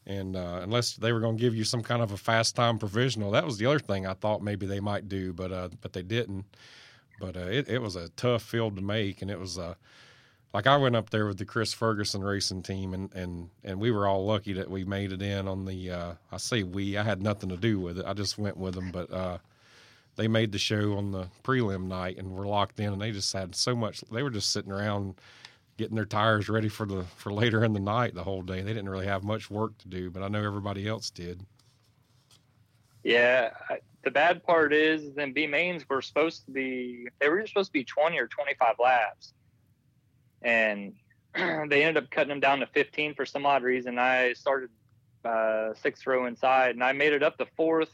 [0.10, 2.80] and uh, unless they were going to give you some kind of a fast time
[2.80, 5.93] provisional, that was the other thing I thought maybe they might do, but uh, but
[5.93, 6.45] they didn't.
[7.19, 9.76] But uh, it, it was a tough field to make, and it was uh,
[10.52, 13.91] like I went up there with the Chris Ferguson racing team, and and and we
[13.91, 15.91] were all lucky that we made it in on the.
[15.91, 18.06] Uh, I say we, I had nothing to do with it.
[18.06, 19.38] I just went with them, but uh,
[20.15, 23.32] they made the show on the prelim night, and we're locked in, and they just
[23.32, 24.02] had so much.
[24.12, 25.22] They were just sitting around
[25.80, 28.62] getting their tires ready for the for later in the night the whole day.
[28.62, 31.42] They didn't really have much work to do, but I know everybody else did.
[33.04, 33.52] Yeah,
[34.04, 37.74] the bad part is then B mains were supposed to be they were supposed to
[37.74, 39.34] be 20 or 25 laps
[40.42, 40.94] and
[41.36, 43.98] they ended up cutting them down to 15 for some odd reason.
[43.98, 44.70] I started
[45.26, 47.92] uh, sixth row inside, and I made it up the fourth.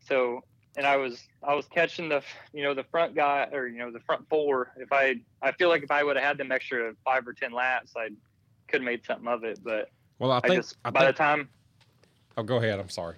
[0.00, 0.42] So,
[0.76, 3.90] and I was I was catching the you know the front guy or you know
[3.90, 4.72] the front four.
[4.76, 7.52] If I I feel like if I would have had them extra five or ten
[7.52, 8.08] laps, I
[8.68, 9.60] could have made something of it.
[9.64, 11.48] But well, I think just, I by think, the time
[12.36, 12.78] oh, go ahead.
[12.78, 13.16] I'm sorry.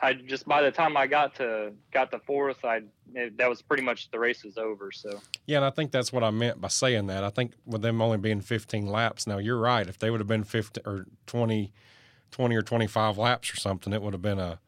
[0.00, 2.82] I just by the time I got to got the fourth, I
[3.14, 4.92] it, that was pretty much the race was over.
[4.92, 7.24] So Yeah, and I think that's what I meant by saying that.
[7.24, 9.88] I think with them only being 15 laps, now you're right.
[9.88, 11.72] If they would have been 50 or 20,
[12.30, 14.60] 20 or 25 laps or something, it would have been a.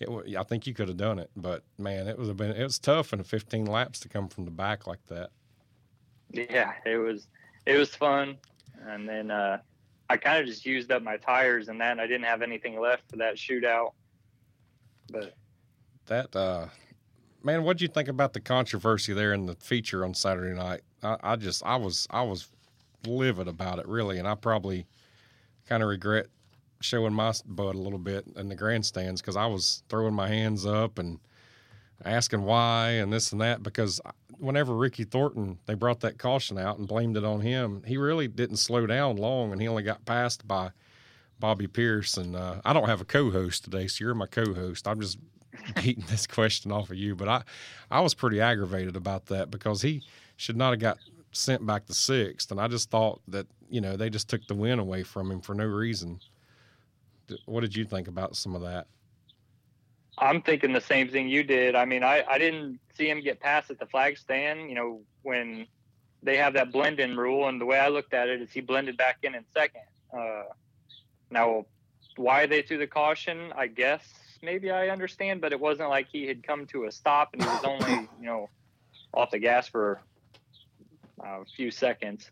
[0.00, 2.50] It I think you could have done it, but man, it have been.
[2.50, 5.30] It was tough in 15 laps to come from the back like that.
[6.32, 7.28] yeah, it was
[7.66, 8.36] it was fun,
[8.86, 9.58] and then uh,
[10.10, 12.78] I kind of just used up my tires and that, and I didn't have anything
[12.78, 13.92] left for that shootout.
[15.10, 15.34] But
[16.06, 16.66] That uh,
[17.42, 20.80] man, what do you think about the controversy there in the feature on Saturday night?
[21.02, 22.48] I, I just, I was, I was
[23.06, 24.86] livid about it really, and I probably
[25.68, 26.26] kind of regret
[26.84, 30.66] showing my butt a little bit in the grandstands because I was throwing my hands
[30.66, 31.18] up and
[32.04, 34.00] asking why and this and that because
[34.38, 38.28] whenever Ricky Thornton they brought that caution out and blamed it on him, he really
[38.28, 40.70] didn't slow down long and he only got passed by
[41.40, 42.16] Bobby Pierce.
[42.16, 44.86] And uh, I don't have a co-host today, so you're my co-host.
[44.86, 45.18] I'm just
[45.76, 47.42] beating this question off of you, but I
[47.90, 50.02] I was pretty aggravated about that because he
[50.36, 50.98] should not have got
[51.32, 54.54] sent back to sixth, and I just thought that you know they just took the
[54.54, 56.20] win away from him for no reason.
[57.46, 58.86] What did you think about some of that?
[60.18, 61.74] I'm thinking the same thing you did.
[61.74, 65.00] I mean, I, I didn't see him get past at the flag stand, you know,
[65.22, 65.66] when
[66.22, 67.48] they have that blend in rule.
[67.48, 69.82] And the way I looked at it is he blended back in in second.
[70.16, 70.44] Uh,
[71.30, 71.66] now,
[72.16, 74.04] why they threw the caution, I guess
[74.44, 77.48] maybe I understand, but it wasn't like he had come to a stop and he
[77.48, 78.50] was only, you know,
[79.12, 80.00] off the gas for
[81.24, 82.30] uh, a few seconds.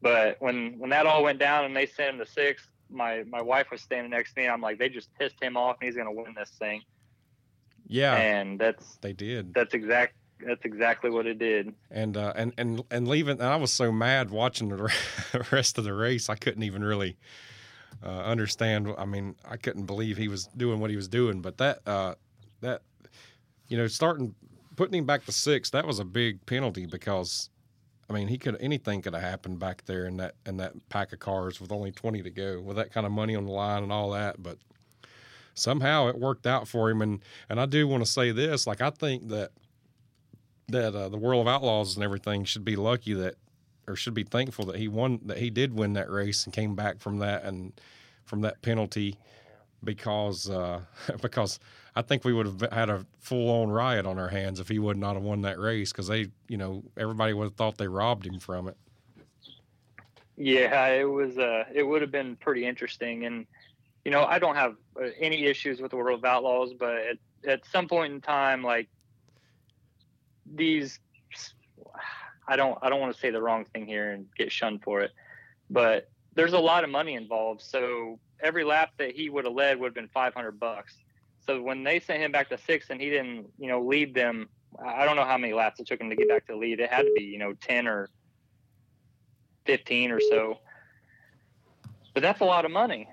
[0.00, 3.42] But when when that all went down and they sent him to sixth, my my
[3.42, 4.46] wife was standing next to me.
[4.46, 6.82] And I'm like, they just pissed him off and he's going to win this thing.
[7.86, 9.52] Yeah, and that's they did.
[9.54, 10.14] That's exact.
[10.44, 11.74] That's exactly what it did.
[11.90, 14.92] And uh, and and and leaving, and I was so mad watching the
[15.52, 16.28] rest of the race.
[16.28, 17.16] I couldn't even really
[18.04, 18.88] uh, understand.
[18.96, 21.40] I mean, I couldn't believe he was doing what he was doing.
[21.40, 22.14] But that uh,
[22.60, 22.82] that
[23.68, 24.34] you know, starting
[24.76, 27.50] putting him back to six, that was a big penalty because
[28.08, 31.12] I mean, he could anything could have happened back there in that in that pack
[31.12, 33.82] of cars with only twenty to go, with that kind of money on the line
[33.82, 34.42] and all that.
[34.42, 34.58] But
[35.54, 37.02] somehow it worked out for him.
[37.02, 39.50] And and I do want to say this, like I think that
[40.68, 43.36] that uh, the World of Outlaws and everything should be lucky that
[43.86, 46.74] or should be thankful that he won that he did win that race and came
[46.74, 47.72] back from that and
[48.24, 49.16] from that penalty
[49.84, 50.80] because uh,
[51.22, 51.58] because
[51.94, 54.78] I think we would have had a full on riot on our hands if he
[54.78, 57.88] would not have won that race because they you know everybody would have thought they
[57.88, 58.76] robbed him from it.
[60.36, 61.38] Yeah, it was.
[61.38, 63.46] Uh, it would have been pretty interesting, and
[64.04, 67.16] you know I don't have uh, any issues with the World of Outlaws, but at,
[67.46, 68.88] at some point in time, like
[70.54, 70.98] these
[72.48, 75.02] I don't I don't want to say the wrong thing here and get shunned for
[75.02, 75.12] it,
[75.70, 77.60] but there's a lot of money involved.
[77.60, 80.96] So every lap that he would have led would have been 500 bucks.
[81.44, 84.48] So when they sent him back to six and he didn't, you know, lead them,
[84.84, 86.80] I don't know how many laps it took him to get back to the lead.
[86.80, 88.08] It had to be, you know, 10 or
[89.66, 90.58] 15 or so.
[92.14, 93.08] But that's a lot of money.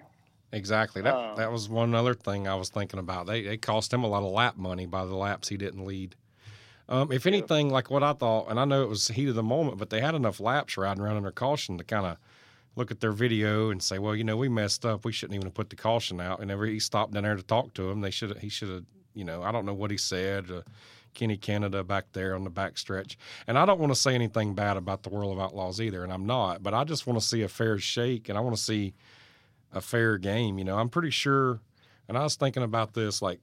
[0.52, 1.02] Exactly.
[1.02, 3.28] That Um, that was one other thing I was thinking about.
[3.28, 6.16] They they cost him a lot of lap money by the laps he didn't lead.
[6.88, 9.44] Um, if anything, like what I thought, and I know it was heat of the
[9.44, 12.18] moment, but they had enough laps riding around under caution to kind of
[12.76, 15.06] look at their video and say, well, you know, we messed up.
[15.06, 16.40] We shouldn't even have put the caution out.
[16.40, 18.86] And every, he stopped down there to talk to him, they should he should have,
[19.14, 20.50] you know, I don't know what he said.
[20.50, 20.62] Uh,
[21.14, 23.18] Kenny Canada back there on the back stretch.
[23.48, 26.14] And I don't want to say anything bad about the World of Outlaws either, and
[26.14, 28.62] I'm not, but I just want to see a fair shake and I want to
[28.62, 28.94] see
[29.74, 30.58] a fair game.
[30.58, 31.60] You know, I'm pretty sure,
[32.08, 33.40] and I was thinking about this like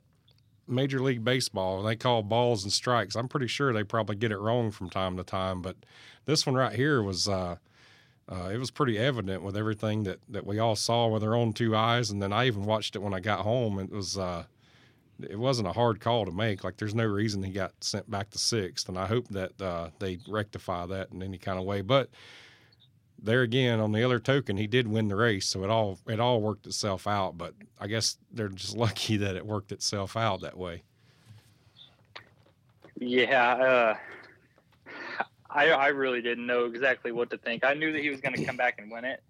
[0.69, 3.17] Major League Baseball, and they call balls and strikes.
[3.17, 5.77] I'm pretty sure they probably get it wrong from time to time, but
[6.25, 7.29] this one right here was.
[7.29, 7.57] Uh,
[8.31, 11.53] uh, it was pretty evident with everything that, that we all saw with our own
[11.53, 13.79] two eyes, and then I even watched it when I got home.
[13.79, 14.45] It was uh,
[15.21, 16.65] it wasn't a hard call to make.
[16.65, 19.91] Like there's no reason he got sent back to sixth, and I hope that uh,
[20.01, 21.83] they rectify that in any kind of way.
[21.83, 22.11] But
[23.23, 26.19] there again, on the other token, he did win the race, so it all it
[26.19, 27.39] all worked itself out.
[27.39, 30.83] But I guess they're just lucky that it worked itself out that way.
[32.99, 33.97] Yeah, uh,
[35.57, 37.65] I I really didn't know exactly what to think.
[37.65, 39.23] I knew that he was going to come back and win it,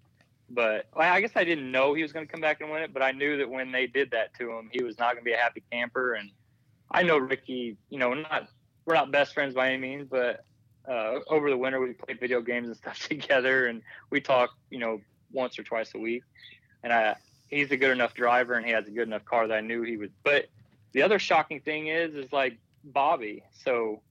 [0.49, 2.83] but well, I guess I didn't know he was going to come back and win
[2.83, 2.93] it.
[2.93, 5.23] But I knew that when they did that to him, he was not going to
[5.23, 6.15] be a happy camper.
[6.15, 6.29] And
[6.91, 7.77] I know Ricky.
[7.89, 8.49] You know, not
[8.85, 10.43] we're not best friends by any means, but
[10.85, 14.79] uh, over the winter we played video games and stuff together, and we talk, you
[14.79, 14.99] know,
[15.31, 16.23] once or twice a week.
[16.83, 17.15] And I,
[17.47, 19.81] he's a good enough driver, and he has a good enough car that I knew
[19.83, 20.11] he would.
[20.23, 20.47] But
[20.91, 23.43] the other shocking thing is, is like Bobby.
[23.63, 24.01] So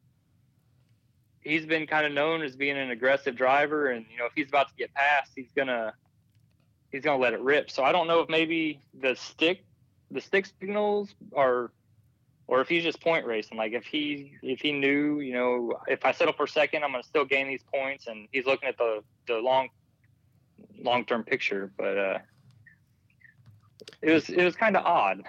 [1.47, 4.49] he's been kind of known as being an aggressive driver, and you know, if he's
[4.49, 5.95] about to get past, he's gonna
[6.91, 7.71] he's gonna let it rip.
[7.71, 9.65] So I don't know if maybe the stick
[10.11, 11.71] the stick signals are
[12.49, 13.59] or if he's just point racing.
[13.59, 17.03] Like if he if he knew, you know, if I settle for second, I'm going
[17.03, 19.69] to still gain these points, and he's looking at the the long
[20.83, 21.73] long term picture.
[21.77, 22.19] But uh,
[24.03, 25.23] it was it was kind of odd.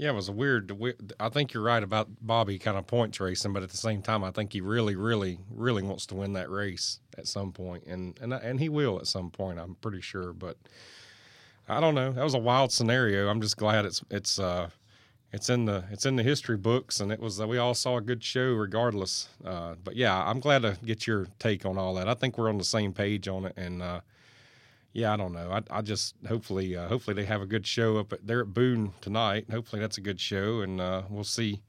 [0.00, 0.72] Yeah, it was a weird.
[1.20, 4.24] I think you're right about Bobby kind of points racing, but at the same time,
[4.24, 8.18] I think he really, really, really wants to win that race at some point, and
[8.18, 9.58] and and he will at some point.
[9.58, 10.56] I'm pretty sure, but
[11.68, 12.12] I don't know.
[12.12, 13.28] That was a wild scenario.
[13.28, 14.70] I'm just glad it's it's uh,
[15.34, 18.00] it's in the it's in the history books, and it was we all saw a
[18.00, 19.28] good show regardless.
[19.44, 22.08] Uh, but yeah, I'm glad to get your take on all that.
[22.08, 24.00] I think we're on the same page on it, and uh,
[24.92, 25.50] yeah, I don't know.
[25.50, 28.52] I, I just hopefully uh, hopefully they have a good show up at, there at
[28.54, 29.46] Boone tonight.
[29.50, 31.60] Hopefully that's a good show, and uh, we'll see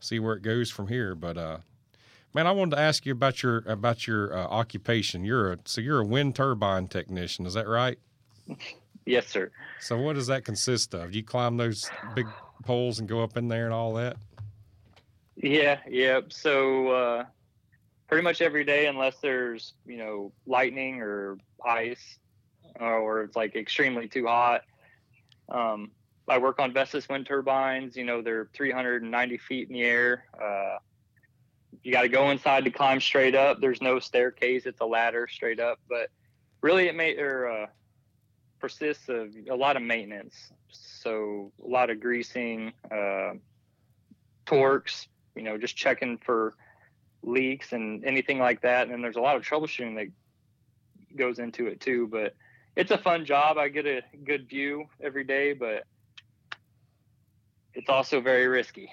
[0.00, 1.14] see where it goes from here.
[1.14, 1.58] But uh,
[2.34, 5.24] man, I wanted to ask you about your about your occupation.
[5.24, 7.98] You're a so you're a wind turbine technician, is that right?
[9.06, 9.50] Yes, sir.
[9.80, 11.14] So what does that consist of?
[11.14, 12.26] You climb those big
[12.64, 14.16] poles and go up in there and all that?
[15.36, 16.20] Yeah, yeah.
[16.28, 17.24] So uh,
[18.08, 22.18] pretty much every day, unless there's you know lightning or ice,
[22.80, 24.62] or it's like extremely too hot.
[25.48, 25.90] Um,
[26.28, 27.96] I work on Vestas wind turbines.
[27.96, 30.24] You know, they're 390 feet in the air.
[30.40, 30.78] Uh,
[31.82, 33.60] you got to go inside to climb straight up.
[33.60, 35.80] There's no staircase; it's a ladder straight up.
[35.88, 36.08] But
[36.62, 37.66] really, it may or uh,
[38.58, 40.34] persists of a lot of maintenance.
[40.70, 43.34] So a lot of greasing, uh,
[44.46, 46.54] torques, you know, just checking for
[47.22, 48.88] leaks and anything like that.
[48.88, 52.06] And there's a lot of troubleshooting that goes into it too.
[52.06, 52.34] But
[52.76, 53.58] it's a fun job.
[53.58, 55.84] I get a good view every day, but
[57.74, 58.90] it's also very risky.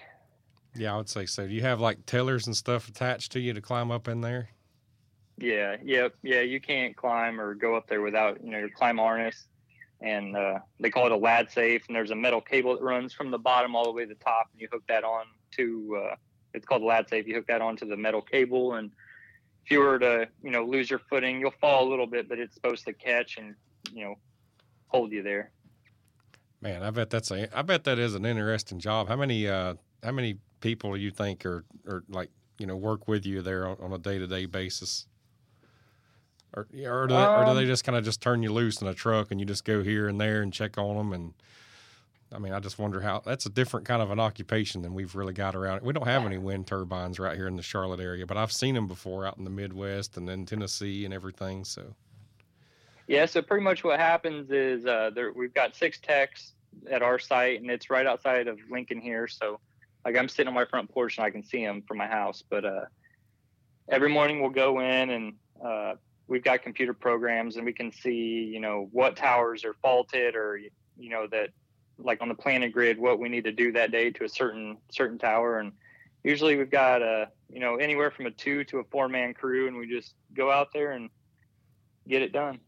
[0.76, 1.48] Yeah, I would say so.
[1.48, 4.50] Do you have like tillers and stuff attached to you to climb up in there?
[5.38, 6.42] Yeah, yep, yeah.
[6.42, 9.48] You can't climb or go up there without you know your climb harness
[10.02, 11.88] and uh, they call it a Lad-Saf.
[11.88, 14.16] And there's a metal cable that runs from the bottom all the way to the
[14.16, 15.26] top, and you hook that on
[15.58, 16.04] to.
[16.04, 16.16] Uh,
[16.54, 17.28] it's called a Lad-Saf.
[17.28, 18.92] You hook that onto the metal cable, and
[19.64, 22.40] if you were to, you know, lose your footing, you'll fall a little bit, but
[22.40, 23.56] it's supposed to catch and,
[23.94, 24.16] you know,
[24.88, 25.52] hold you there.
[26.62, 27.58] Man, I bet that's a.
[27.58, 29.08] I bet that is an interesting job.
[29.08, 29.48] How many?
[29.48, 33.42] Uh, how many people do you think are, are like you know work with you
[33.42, 35.08] there on, on a day to day basis?
[36.54, 38.52] Or, or, do they, um, or do they um, just kind of just turn you
[38.52, 41.14] loose in a truck and you just go here and there and check on them?
[41.14, 41.34] And
[42.34, 45.16] I mean, I just wonder how that's a different kind of an occupation than we've
[45.16, 45.82] really got around.
[45.82, 48.76] We don't have any wind turbines right here in the Charlotte area, but I've seen
[48.76, 51.64] them before out in the Midwest and in Tennessee and everything.
[51.64, 51.96] So,
[53.12, 53.26] yeah.
[53.26, 56.54] So pretty much what happens is uh, there, we've got six techs
[56.90, 59.28] at our site, and it's right outside of Lincoln here.
[59.28, 59.60] So,
[60.06, 62.44] like I'm sitting on my front porch and I can see them from my house.
[62.50, 62.86] But uh,
[63.90, 65.94] every morning we'll go in and uh,
[66.28, 70.58] we've got computer programs and we can see you know what towers are faulted or
[70.98, 71.50] you know that
[72.00, 74.78] like on the planet grid what we need to do that day to a certain
[74.90, 75.74] certain tower and
[76.24, 79.68] usually we've got a you know anywhere from a two to a four man crew
[79.68, 81.10] and we just go out there and
[82.08, 82.60] get it done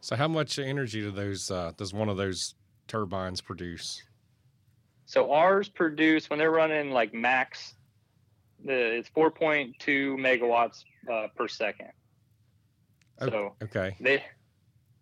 [0.00, 2.54] so how much energy do those uh, does one of those
[2.88, 4.02] turbines produce
[5.06, 7.74] so ours produce when they're running like max
[8.64, 9.74] it's 4.2
[10.16, 11.88] megawatts uh, per second.
[13.18, 14.24] So okay, they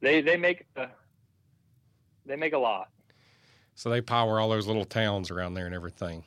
[0.01, 0.89] they they make a,
[2.27, 2.89] they make a lot.
[3.77, 6.25] so they power all those little towns around there and everything.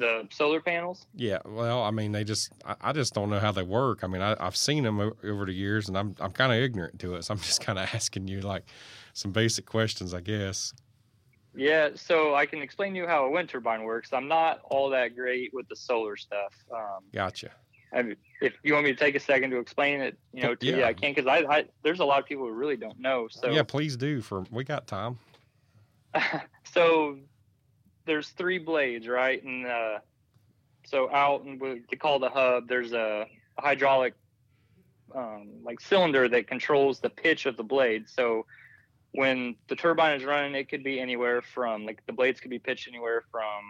[0.00, 1.06] The solar panels.
[1.14, 4.02] Yeah, well, I mean, they just, I, I just don't know how they work.
[4.02, 6.98] I mean, I, I've seen them over the years, and I'm, I'm kind of ignorant
[7.00, 7.24] to it.
[7.24, 8.64] So I'm just kind of asking you like
[9.12, 10.72] some basic questions, I guess.
[11.54, 14.12] Yeah, so I can explain to you how a wind turbine works.
[14.12, 16.54] I'm not all that great with the solar stuff.
[16.74, 17.50] Um, Gotcha.
[17.92, 20.54] I mean, if you want me to take a second to explain it, you know,
[20.54, 20.86] to you, Yeah.
[20.86, 23.28] I can because I, I there's a lot of people who really don't know.
[23.30, 24.22] So yeah, please do.
[24.22, 25.18] For we got time.
[26.64, 27.18] so
[28.10, 29.42] there's three blades, right?
[29.42, 29.98] And uh,
[30.84, 34.14] so out and what call the hub, there's a hydraulic
[35.14, 38.08] um, like cylinder that controls the pitch of the blade.
[38.08, 38.46] So
[39.12, 42.58] when the turbine is running, it could be anywhere from like the blades could be
[42.58, 43.62] pitched anywhere from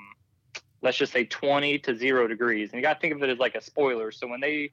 [0.82, 2.70] let's just say 20 to zero degrees.
[2.72, 4.10] And you got to think of it as like a spoiler.
[4.10, 4.72] So when they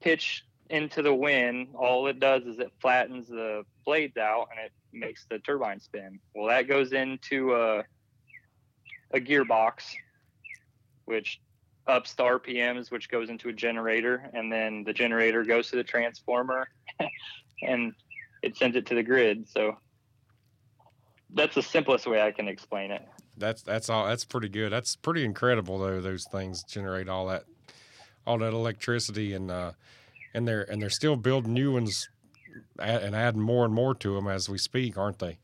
[0.00, 4.72] pitch into the wind, all it does is it flattens the blades out and it
[4.92, 6.20] makes the turbine spin.
[6.32, 7.82] Well, that goes into a,
[9.12, 9.94] a gearbox,
[11.04, 11.40] which
[11.86, 15.84] ups the RPMs, which goes into a generator, and then the generator goes to the
[15.84, 16.68] transformer,
[17.62, 17.92] and
[18.42, 19.48] it sends it to the grid.
[19.48, 19.76] So
[21.34, 23.06] that's the simplest way I can explain it.
[23.36, 24.06] That's that's all.
[24.06, 24.70] That's pretty good.
[24.70, 26.00] That's pretty incredible though.
[26.00, 27.44] Those things generate all that,
[28.26, 29.72] all that electricity, and uh,
[30.34, 32.08] and they're and they're still building new ones,
[32.78, 35.38] and adding more and more to them as we speak, aren't they?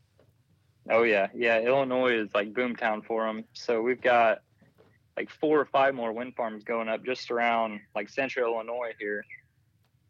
[0.89, 1.59] Oh yeah, yeah.
[1.59, 3.43] Illinois is like boomtown for them.
[3.53, 4.39] So we've got
[5.15, 9.25] like four or five more wind farms going up just around like central Illinois here,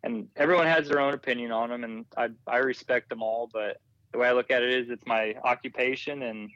[0.04, 3.50] and everyone has their own opinion on them, and I I respect them all.
[3.52, 3.78] But
[4.12, 6.50] the way I look at it is, it's my occupation, and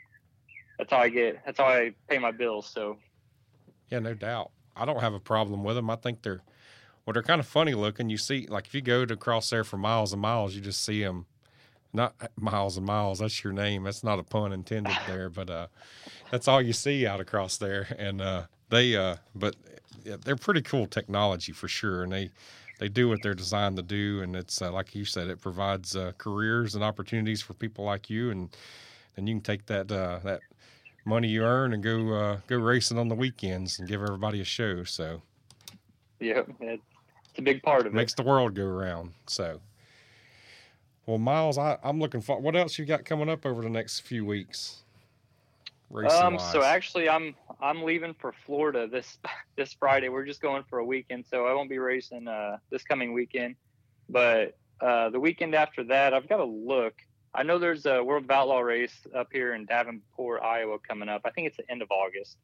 [0.78, 1.44] that's how I get.
[1.46, 2.70] That's how I pay my bills.
[2.74, 2.98] So
[3.90, 4.52] Yeah, no doubt.
[4.76, 5.90] I don't have a problem with them.
[5.90, 6.42] I think they're
[7.06, 8.10] well, they're kind of funny looking.
[8.10, 10.84] You see, like if you go to cross there for miles and miles, you just
[10.84, 11.26] see them.
[11.94, 13.20] Not miles and miles.
[13.20, 13.84] That's your name.
[13.84, 15.68] That's not a pun intended there, but uh,
[16.32, 17.88] that's all you see out across there.
[18.00, 19.56] And uh, they, uh, but
[20.06, 22.04] yeah, they're pretty cool technology for sure.
[22.04, 22.32] And they,
[22.80, 24.22] they do what they're designed to do.
[24.22, 28.10] And it's uh, like you said, it provides uh, careers and opportunities for people like
[28.10, 28.32] you.
[28.32, 28.56] And
[29.18, 30.42] and you can take that uh, that
[31.06, 34.46] money you earn and go uh, go racing on the weekends and give everybody a
[34.46, 34.84] show.
[34.84, 35.22] So
[36.20, 36.82] yeah, it's
[37.38, 37.94] a big part of it.
[37.94, 39.12] makes the world go around.
[39.28, 39.60] So,
[41.12, 44.00] well, Myles, I, I'm looking for what else you got coming up over the next
[44.00, 44.84] few weeks.
[45.94, 49.20] Um, so actually, I'm I'm leaving for Florida this
[49.58, 50.08] this Friday.
[50.08, 53.56] We're just going for a weekend, so I won't be racing uh, this coming weekend.
[54.08, 56.94] But uh, the weekend after that, I've got to look.
[57.34, 61.24] I know there's a World of Outlaw race up here in Davenport, Iowa, coming up.
[61.26, 62.38] I think it's the end of August.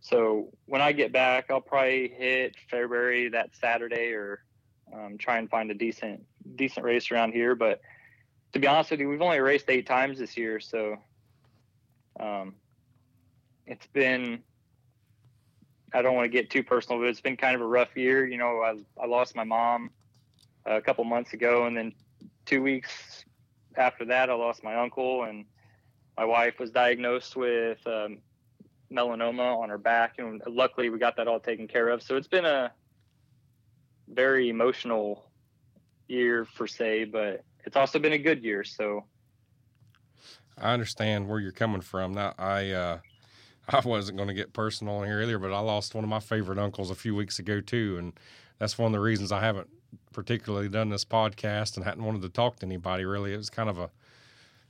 [0.00, 4.44] So when I get back, I'll probably hit Fairbury that Saturday, or
[4.92, 6.24] um, try and find a decent
[6.56, 7.54] decent race around here.
[7.54, 7.80] But
[8.52, 10.96] to be honest with you, we've only raced eight times this year, so
[12.20, 12.54] um,
[13.66, 14.42] it's been
[15.94, 18.26] I don't want to get too personal, but it's been kind of a rough year.
[18.26, 19.90] You know, I, I lost my mom
[20.64, 21.92] a couple months ago, and then
[22.46, 23.24] two weeks
[23.76, 25.44] after that, I lost my uncle, and
[26.16, 28.18] my wife was diagnosed with um,
[28.90, 32.02] melanoma on her back, and luckily we got that all taken care of.
[32.02, 32.72] So it's been a
[34.12, 35.24] very emotional
[36.08, 38.64] year for say, but it's also been a good year.
[38.64, 39.04] So
[40.58, 42.12] I understand where you're coming from.
[42.12, 42.98] Now, I uh,
[43.68, 46.58] I wasn't going to get personal here either, but I lost one of my favorite
[46.58, 48.12] uncles a few weeks ago too, and
[48.58, 49.68] that's one of the reasons I haven't
[50.12, 53.34] particularly done this podcast and hadn't wanted to talk to anybody really.
[53.34, 53.90] It was kind of a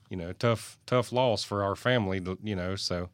[0.08, 2.76] you know tough tough loss for our family, you know.
[2.76, 3.08] So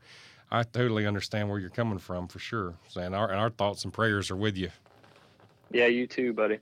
[0.51, 2.75] I totally understand where you're coming from for sure.
[2.97, 4.71] And our and our thoughts and prayers are with you.
[5.71, 6.59] Yeah, you too, buddy.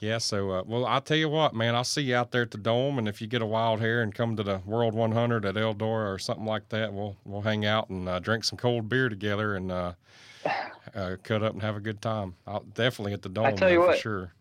[0.00, 1.74] Yeah, so uh, well, I'll tell you what, man.
[1.74, 4.02] I'll see you out there at the dome, and if you get a wild hair
[4.02, 7.64] and come to the World 100 at Eldora or something like that, we'll we'll hang
[7.64, 9.92] out and uh, drink some cold beer together and uh,
[10.94, 12.34] uh, cut up and have a good time.
[12.46, 14.32] I'll definitely at the dome tell you though, for sure.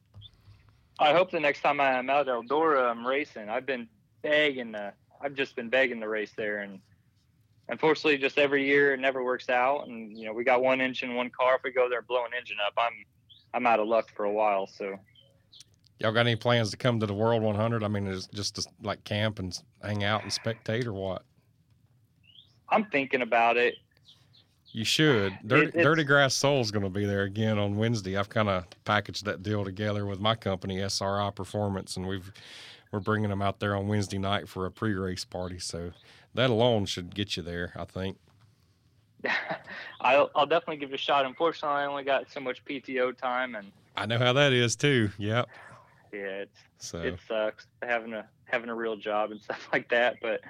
[0.99, 3.49] I hope the next time I'm out at Eldora, I'm racing.
[3.49, 3.87] I've been
[4.21, 6.79] begging to, I've just been begging the race there, and
[7.69, 9.87] unfortunately, just every year it never works out.
[9.87, 11.55] And you know, we got one engine, one car.
[11.55, 13.05] If we go there and blow an engine up, I'm
[13.53, 14.67] I'm out of luck for a while.
[14.67, 14.97] So
[15.99, 17.83] Y'all got any plans to come to the World 100?
[17.83, 21.23] I mean, is just to, like camp and hang out and spectate, or what?
[22.69, 23.75] I'm thinking about it.
[24.71, 25.37] You should.
[25.45, 28.17] Dirty, it's- Dirty Grass Soul's going to be there again on Wednesday.
[28.17, 32.31] I've kind of packaged that deal together with my company, SRI Performance, and we've
[32.91, 35.57] we're bringing them out there on Wednesday night for a pre-race party.
[35.57, 35.91] So
[36.35, 38.17] that alone should get you there, I think.
[40.01, 41.25] I'll, I'll definitely give it a shot.
[41.25, 45.09] Unfortunately, I only got so much PTO time, and I know how that is too.
[45.17, 45.49] Yep.
[46.11, 50.17] yeah, it's So it sucks having a having a real job and stuff like that.
[50.21, 50.41] But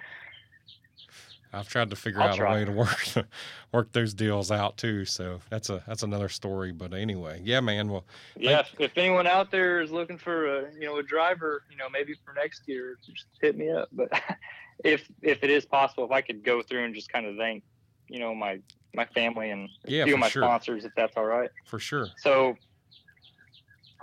[1.52, 2.52] I've tried to figure I'll out try.
[2.52, 3.28] a way to work
[3.72, 5.06] work those deals out too.
[5.06, 6.72] So that's a that's another story.
[6.72, 7.90] But anyway, yeah, man.
[7.90, 8.06] Well,
[8.36, 11.78] yeah, if, if anyone out there is looking for a you know a driver, you
[11.78, 13.90] know maybe for next year, just hit me up.
[13.92, 14.10] But
[14.84, 17.64] if if it is possible, if I could go through and just kind of thank
[18.08, 18.60] you know my
[18.94, 20.44] my family and Yeah, a few of my sure.
[20.44, 21.50] sponsors, if that's all right.
[21.66, 22.14] for sure.
[22.18, 22.58] So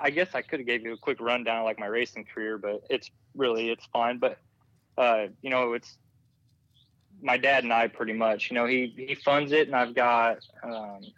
[0.00, 2.58] I guess I could have gave you a quick rundown of like my racing career,
[2.58, 4.18] but it's really it's fine.
[4.18, 4.38] But
[4.96, 5.96] uh, you know, it's
[7.22, 8.50] my dad and I pretty much.
[8.50, 11.08] You know, he he funds it, and I've got um,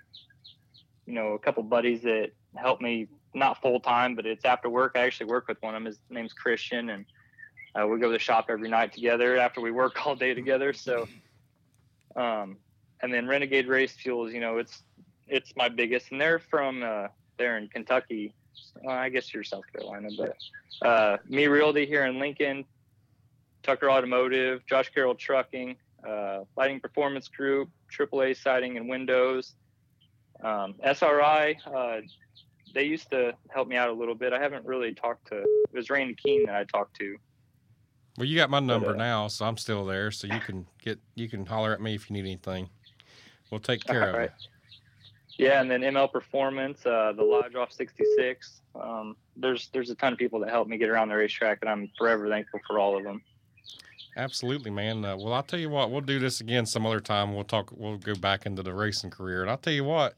[1.07, 4.93] you know a couple buddies that help me not full time, but it's after work.
[4.95, 5.87] I actually work with one of them.
[5.87, 7.07] His name's Christian, and
[7.74, 10.72] uh, we go to the shop every night together after we work all day together.
[10.72, 11.07] So,
[12.16, 12.59] um,
[13.03, 14.82] and then Renegade Race Fuels, you know, it's
[15.28, 18.34] it's my biggest, and they're from uh, they're in Kentucky.
[18.82, 22.64] Well, I guess you're South Carolina, but uh, me Realty here in Lincoln,
[23.62, 25.76] Tucker Automotive, Josh Carroll Trucking,
[26.07, 29.55] uh, Lighting Performance Group, AAA Siding and Windows,
[30.42, 31.59] um, SRI.
[31.66, 32.00] Uh,
[32.74, 34.32] they used to help me out a little bit.
[34.32, 35.38] I haven't really talked to.
[35.38, 37.16] It was Randy Keene that I talked to.
[38.18, 40.11] Well, you got my number uh, now, so I'm still there.
[40.11, 42.68] So you can get you can holler at me if you need anything.
[43.53, 44.30] We'll take care of Alright.
[44.30, 44.48] it.
[45.38, 48.62] Yeah, and then ML Performance, uh, the Lodge off 66.
[48.74, 51.68] Um, there's there's a ton of people that help me get around the racetrack, and
[51.68, 53.22] I'm forever thankful for all of them.
[54.16, 55.05] Absolutely, man.
[55.05, 57.34] Uh, well, I'll tell you what, we'll do this again some other time.
[57.34, 57.70] We'll talk.
[57.76, 60.14] We'll go back into the racing career, and I'll tell you what,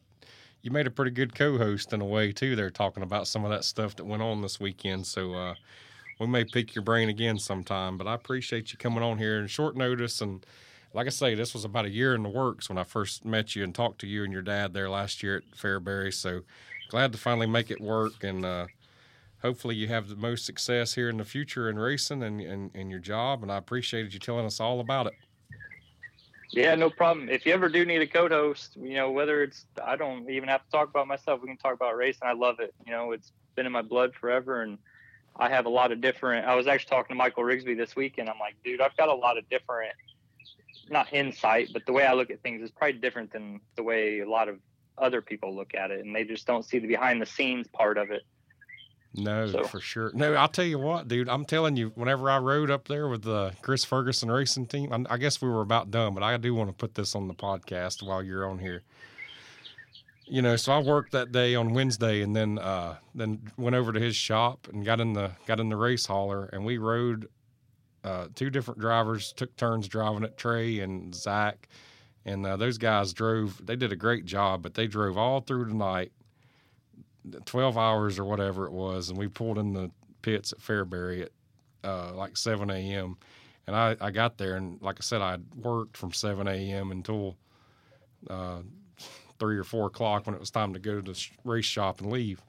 [0.63, 2.55] you made a pretty good co-host in a way too.
[2.55, 5.55] They're talking about some of that stuff that went on this weekend, so uh,
[6.21, 7.99] we may pick your brain again sometime.
[7.99, 10.47] But I appreciate you coming on here in short notice, and
[10.95, 13.57] like I say, this was about a year in the works when I first met
[13.57, 16.15] you and talked to you and your dad there last year at Fairbury.
[16.15, 16.43] So
[16.89, 18.69] glad to finally make it work, and uh,
[19.43, 22.91] hopefully you have the most success here in the future in racing and, and, and
[22.91, 23.43] your job.
[23.43, 25.15] And I appreciated you telling us all about it.
[26.53, 27.29] Yeah, no problem.
[27.29, 30.65] If you ever do need a co-host, you know whether it's I don't even have
[30.65, 31.41] to talk about myself.
[31.43, 32.29] We can talk about racing.
[32.29, 32.73] I love it.
[32.87, 34.79] You know, it's been in my blood forever, and
[35.37, 36.47] I have a lot of different.
[36.47, 38.29] I was actually talking to Michael Rigsby this weekend.
[38.29, 39.91] I'm like, dude, I've got a lot of different,
[40.91, 44.21] not insight, but the way I look at things is probably different than the way
[44.21, 44.59] a lot of
[44.99, 47.99] other people look at it, and they just don't see the behind the scenes part
[47.99, 48.23] of it.
[49.17, 50.11] No, So- for sure.
[50.13, 51.29] No, I'll tell you what, dude.
[51.29, 55.15] I'm telling you, whenever I rode up there with the Chris Ferguson racing team, I,
[55.15, 57.35] I guess we were about done, but I do want to put this on the
[57.35, 58.83] podcast while you're on here.
[60.27, 63.93] You know, so I worked that day on Wednesday, and then uh, then went over
[63.93, 67.29] to his shop and got in the got in the race hauler, and we rode.
[68.05, 71.69] Uh, two different drivers took turns driving it, Trey and Zach,
[72.27, 73.65] and uh, those guys drove.
[73.65, 76.13] They did a great job, but they drove all through the night
[77.45, 79.91] 12 hours or whatever it was, and we pulled in the
[80.23, 81.31] pits at Fairbury at
[81.83, 83.17] uh, like 7 a.m.
[83.67, 86.91] And I, I got there, and like I said, I worked from 7 a.m.
[86.91, 87.37] until
[88.29, 88.61] uh,
[89.39, 92.13] 3 or 4 o'clock when it was time to go to the race shop and
[92.13, 92.43] leave.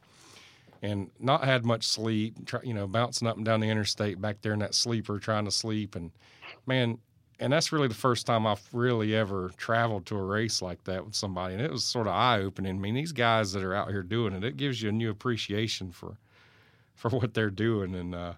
[0.82, 4.42] And not had much sleep, try, you know, bouncing up and down the interstate back
[4.42, 5.96] there in that sleeper, trying to sleep.
[5.96, 6.12] And
[6.68, 7.00] man,
[7.40, 11.06] and that's really the first time I've really ever traveled to a race like that
[11.06, 12.76] with somebody, and it was sort of eye opening.
[12.76, 15.10] I mean, these guys that are out here doing it, it gives you a new
[15.10, 16.18] appreciation for
[16.96, 18.34] for what they're doing, and uh,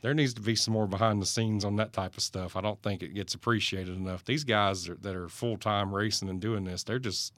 [0.00, 2.56] there needs to be some more behind the scenes on that type of stuff.
[2.56, 4.24] I don't think it gets appreciated enough.
[4.24, 7.32] These guys are, that are full time racing and doing this, they're just.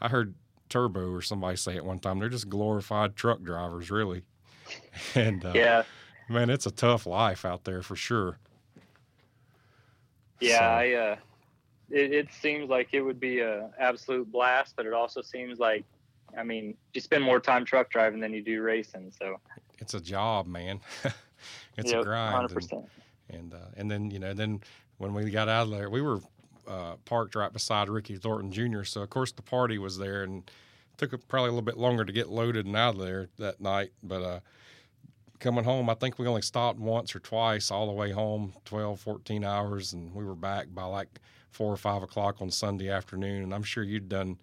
[0.00, 0.34] I heard
[0.72, 2.18] Turbo or somebody say it one time.
[2.18, 4.22] They're just glorified truck drivers, really.
[5.14, 5.82] And uh, Yeah,
[6.30, 8.38] man, it's a tough life out there for sure.
[10.40, 10.58] yeah.
[10.58, 11.16] So- I uh,
[11.90, 15.84] it, it seems like it would be a absolute blast, but it also seems like,
[16.38, 19.12] I mean, you spend more time truck driving than you do racing.
[19.18, 19.36] So
[19.78, 20.80] it's a job, man.
[21.76, 22.34] it's a grind.
[22.34, 22.84] hundred and- percent.
[23.28, 24.60] and uh, and then you know then
[24.98, 26.20] when we got out of there, we were
[26.66, 28.84] uh, parked right beside Ricky Thornton Jr.
[28.84, 30.50] So of course the party was there, and
[30.96, 33.60] took a- probably a little bit longer to get loaded and out of there that
[33.60, 33.92] night.
[34.02, 34.40] But uh,
[35.40, 39.00] coming home, I think we only stopped once or twice all the way home, 12,
[39.00, 43.42] 14 hours, and we were back by like four or five o'clock on Sunday afternoon.
[43.42, 44.38] And I'm sure you'd done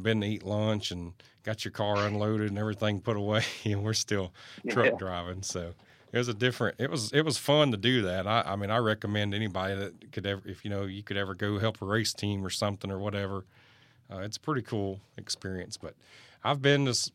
[0.00, 1.12] been to eat lunch and
[1.44, 4.32] got your car unloaded and everything put away, and we're still
[4.70, 5.42] truck driving.
[5.42, 5.74] So
[6.12, 6.76] it was a different.
[6.78, 8.26] It was it was fun to do that.
[8.26, 11.34] I, I mean, I recommend anybody that could ever, if you know, you could ever
[11.34, 13.44] go help a race team or something or whatever.
[14.12, 15.76] Uh, it's a pretty cool experience.
[15.76, 15.94] But
[16.44, 17.10] I've been to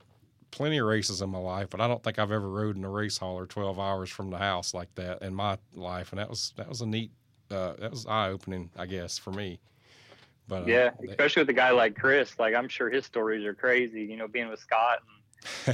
[0.50, 2.90] plenty of races in my life, but I don't think I've ever rode in a
[2.90, 6.54] race hauler twelve hours from the house like that in my life, and that was
[6.58, 7.12] that was a neat.
[7.52, 9.60] Uh, that was eye opening, I guess, for me.
[10.48, 12.38] But uh, yeah, they- especially with a guy like Chris.
[12.40, 14.02] Like I'm sure his stories are crazy.
[14.04, 15.17] You know, being with Scott and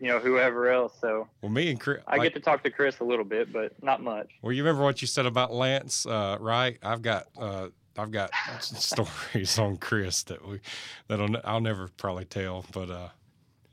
[0.00, 0.94] you know whoever else.
[1.00, 3.52] So well, me and Chris, I like- get to talk to Chris a little bit,
[3.52, 4.30] but not much.
[4.42, 6.78] Well, you remember what you said about Lance, uh, right?
[6.82, 8.30] I've got uh, I've got
[8.60, 10.60] stories on Chris that we
[11.08, 13.08] that'll I'll never probably tell, but uh,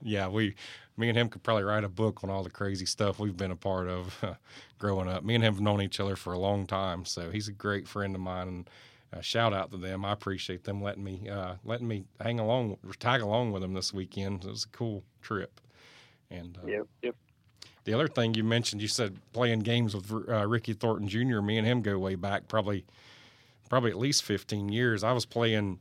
[0.01, 0.55] yeah, we
[0.97, 3.51] me and him could probably write a book on all the crazy stuff we've been
[3.51, 4.23] a part of
[4.79, 5.23] growing up.
[5.23, 7.87] Me and him have known each other for a long time, so he's a great
[7.87, 8.47] friend of mine.
[8.47, 8.69] And
[9.15, 10.03] uh, shout out to them.
[10.03, 13.93] I appreciate them letting me uh, letting me hang along, tag along with them this
[13.93, 14.43] weekend.
[14.43, 15.61] It was a cool trip.
[16.29, 17.15] And uh, Yep, yep.
[17.85, 21.41] the other thing you mentioned, you said playing games with uh, Ricky Thornton Jr.
[21.41, 22.85] Me and him go way back, probably,
[23.69, 25.03] probably at least fifteen years.
[25.03, 25.79] I was playing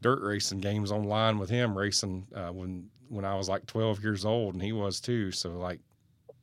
[0.00, 4.24] dirt racing games online with him, racing uh, when when I was like twelve years
[4.24, 5.30] old, and he was too.
[5.32, 5.80] So like,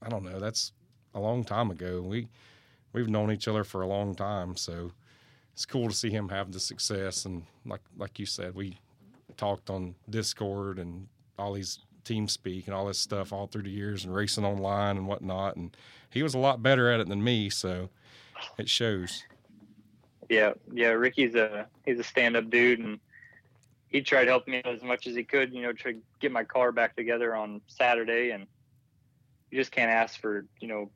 [0.01, 0.71] I don't know, that's
[1.13, 2.01] a long time ago.
[2.01, 2.27] We
[2.93, 4.91] we've known each other for a long time, so
[5.55, 7.23] it's cool to see him have the success.
[7.23, 8.77] And like like you said, we
[9.37, 11.07] talked on Discord and
[11.39, 14.97] all these team speak and all this stuff all through the years and racing online
[14.97, 15.55] and whatnot.
[15.55, 15.75] And
[16.09, 17.89] he was a lot better at it than me, so
[18.57, 19.23] it shows.
[20.29, 20.89] Yeah, yeah.
[20.89, 22.99] Ricky's a he's a stand up dude, and
[23.87, 25.53] he tried helping me as much as he could.
[25.53, 28.45] You know, to get my car back together on Saturday, and
[29.51, 30.89] you just can't ask for you know.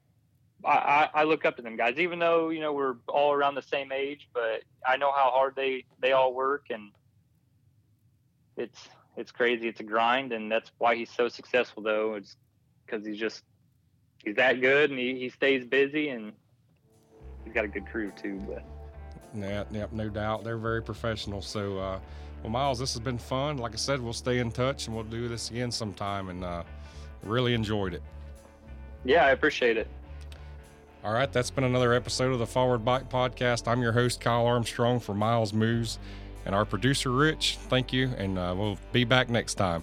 [0.66, 3.62] I, I, look up to them guys, even though you know we're all around the
[3.62, 6.92] same age, but I know how hard they they all work, and
[8.58, 9.68] it's it's crazy.
[9.68, 11.82] It's a grind, and that's why he's so successful.
[11.82, 12.36] Though it's
[12.86, 13.44] because he's just
[14.24, 16.34] he's that good, and he, he stays busy, and
[17.46, 18.42] he's got a good crew too.
[18.48, 18.64] But
[19.34, 20.44] Yeah, yep, no doubt.
[20.44, 21.42] They're very professional.
[21.42, 22.00] So, uh,
[22.44, 23.58] well, Myles, this has been fun.
[23.58, 26.30] Like I said, we'll stay in touch and we'll do this again sometime.
[26.30, 26.64] And uh,
[27.24, 28.04] really enjoyed it.
[29.06, 29.88] yeah, I appreciate it.
[31.04, 33.70] All right, that's been another episode of the Forward Bite Podcast.
[33.70, 35.98] I'm your host, Kyle Armstrong for Myles Moos,
[36.46, 37.58] and our producer, Rich.
[37.70, 39.82] Thank you, and uh, we'll be back next time.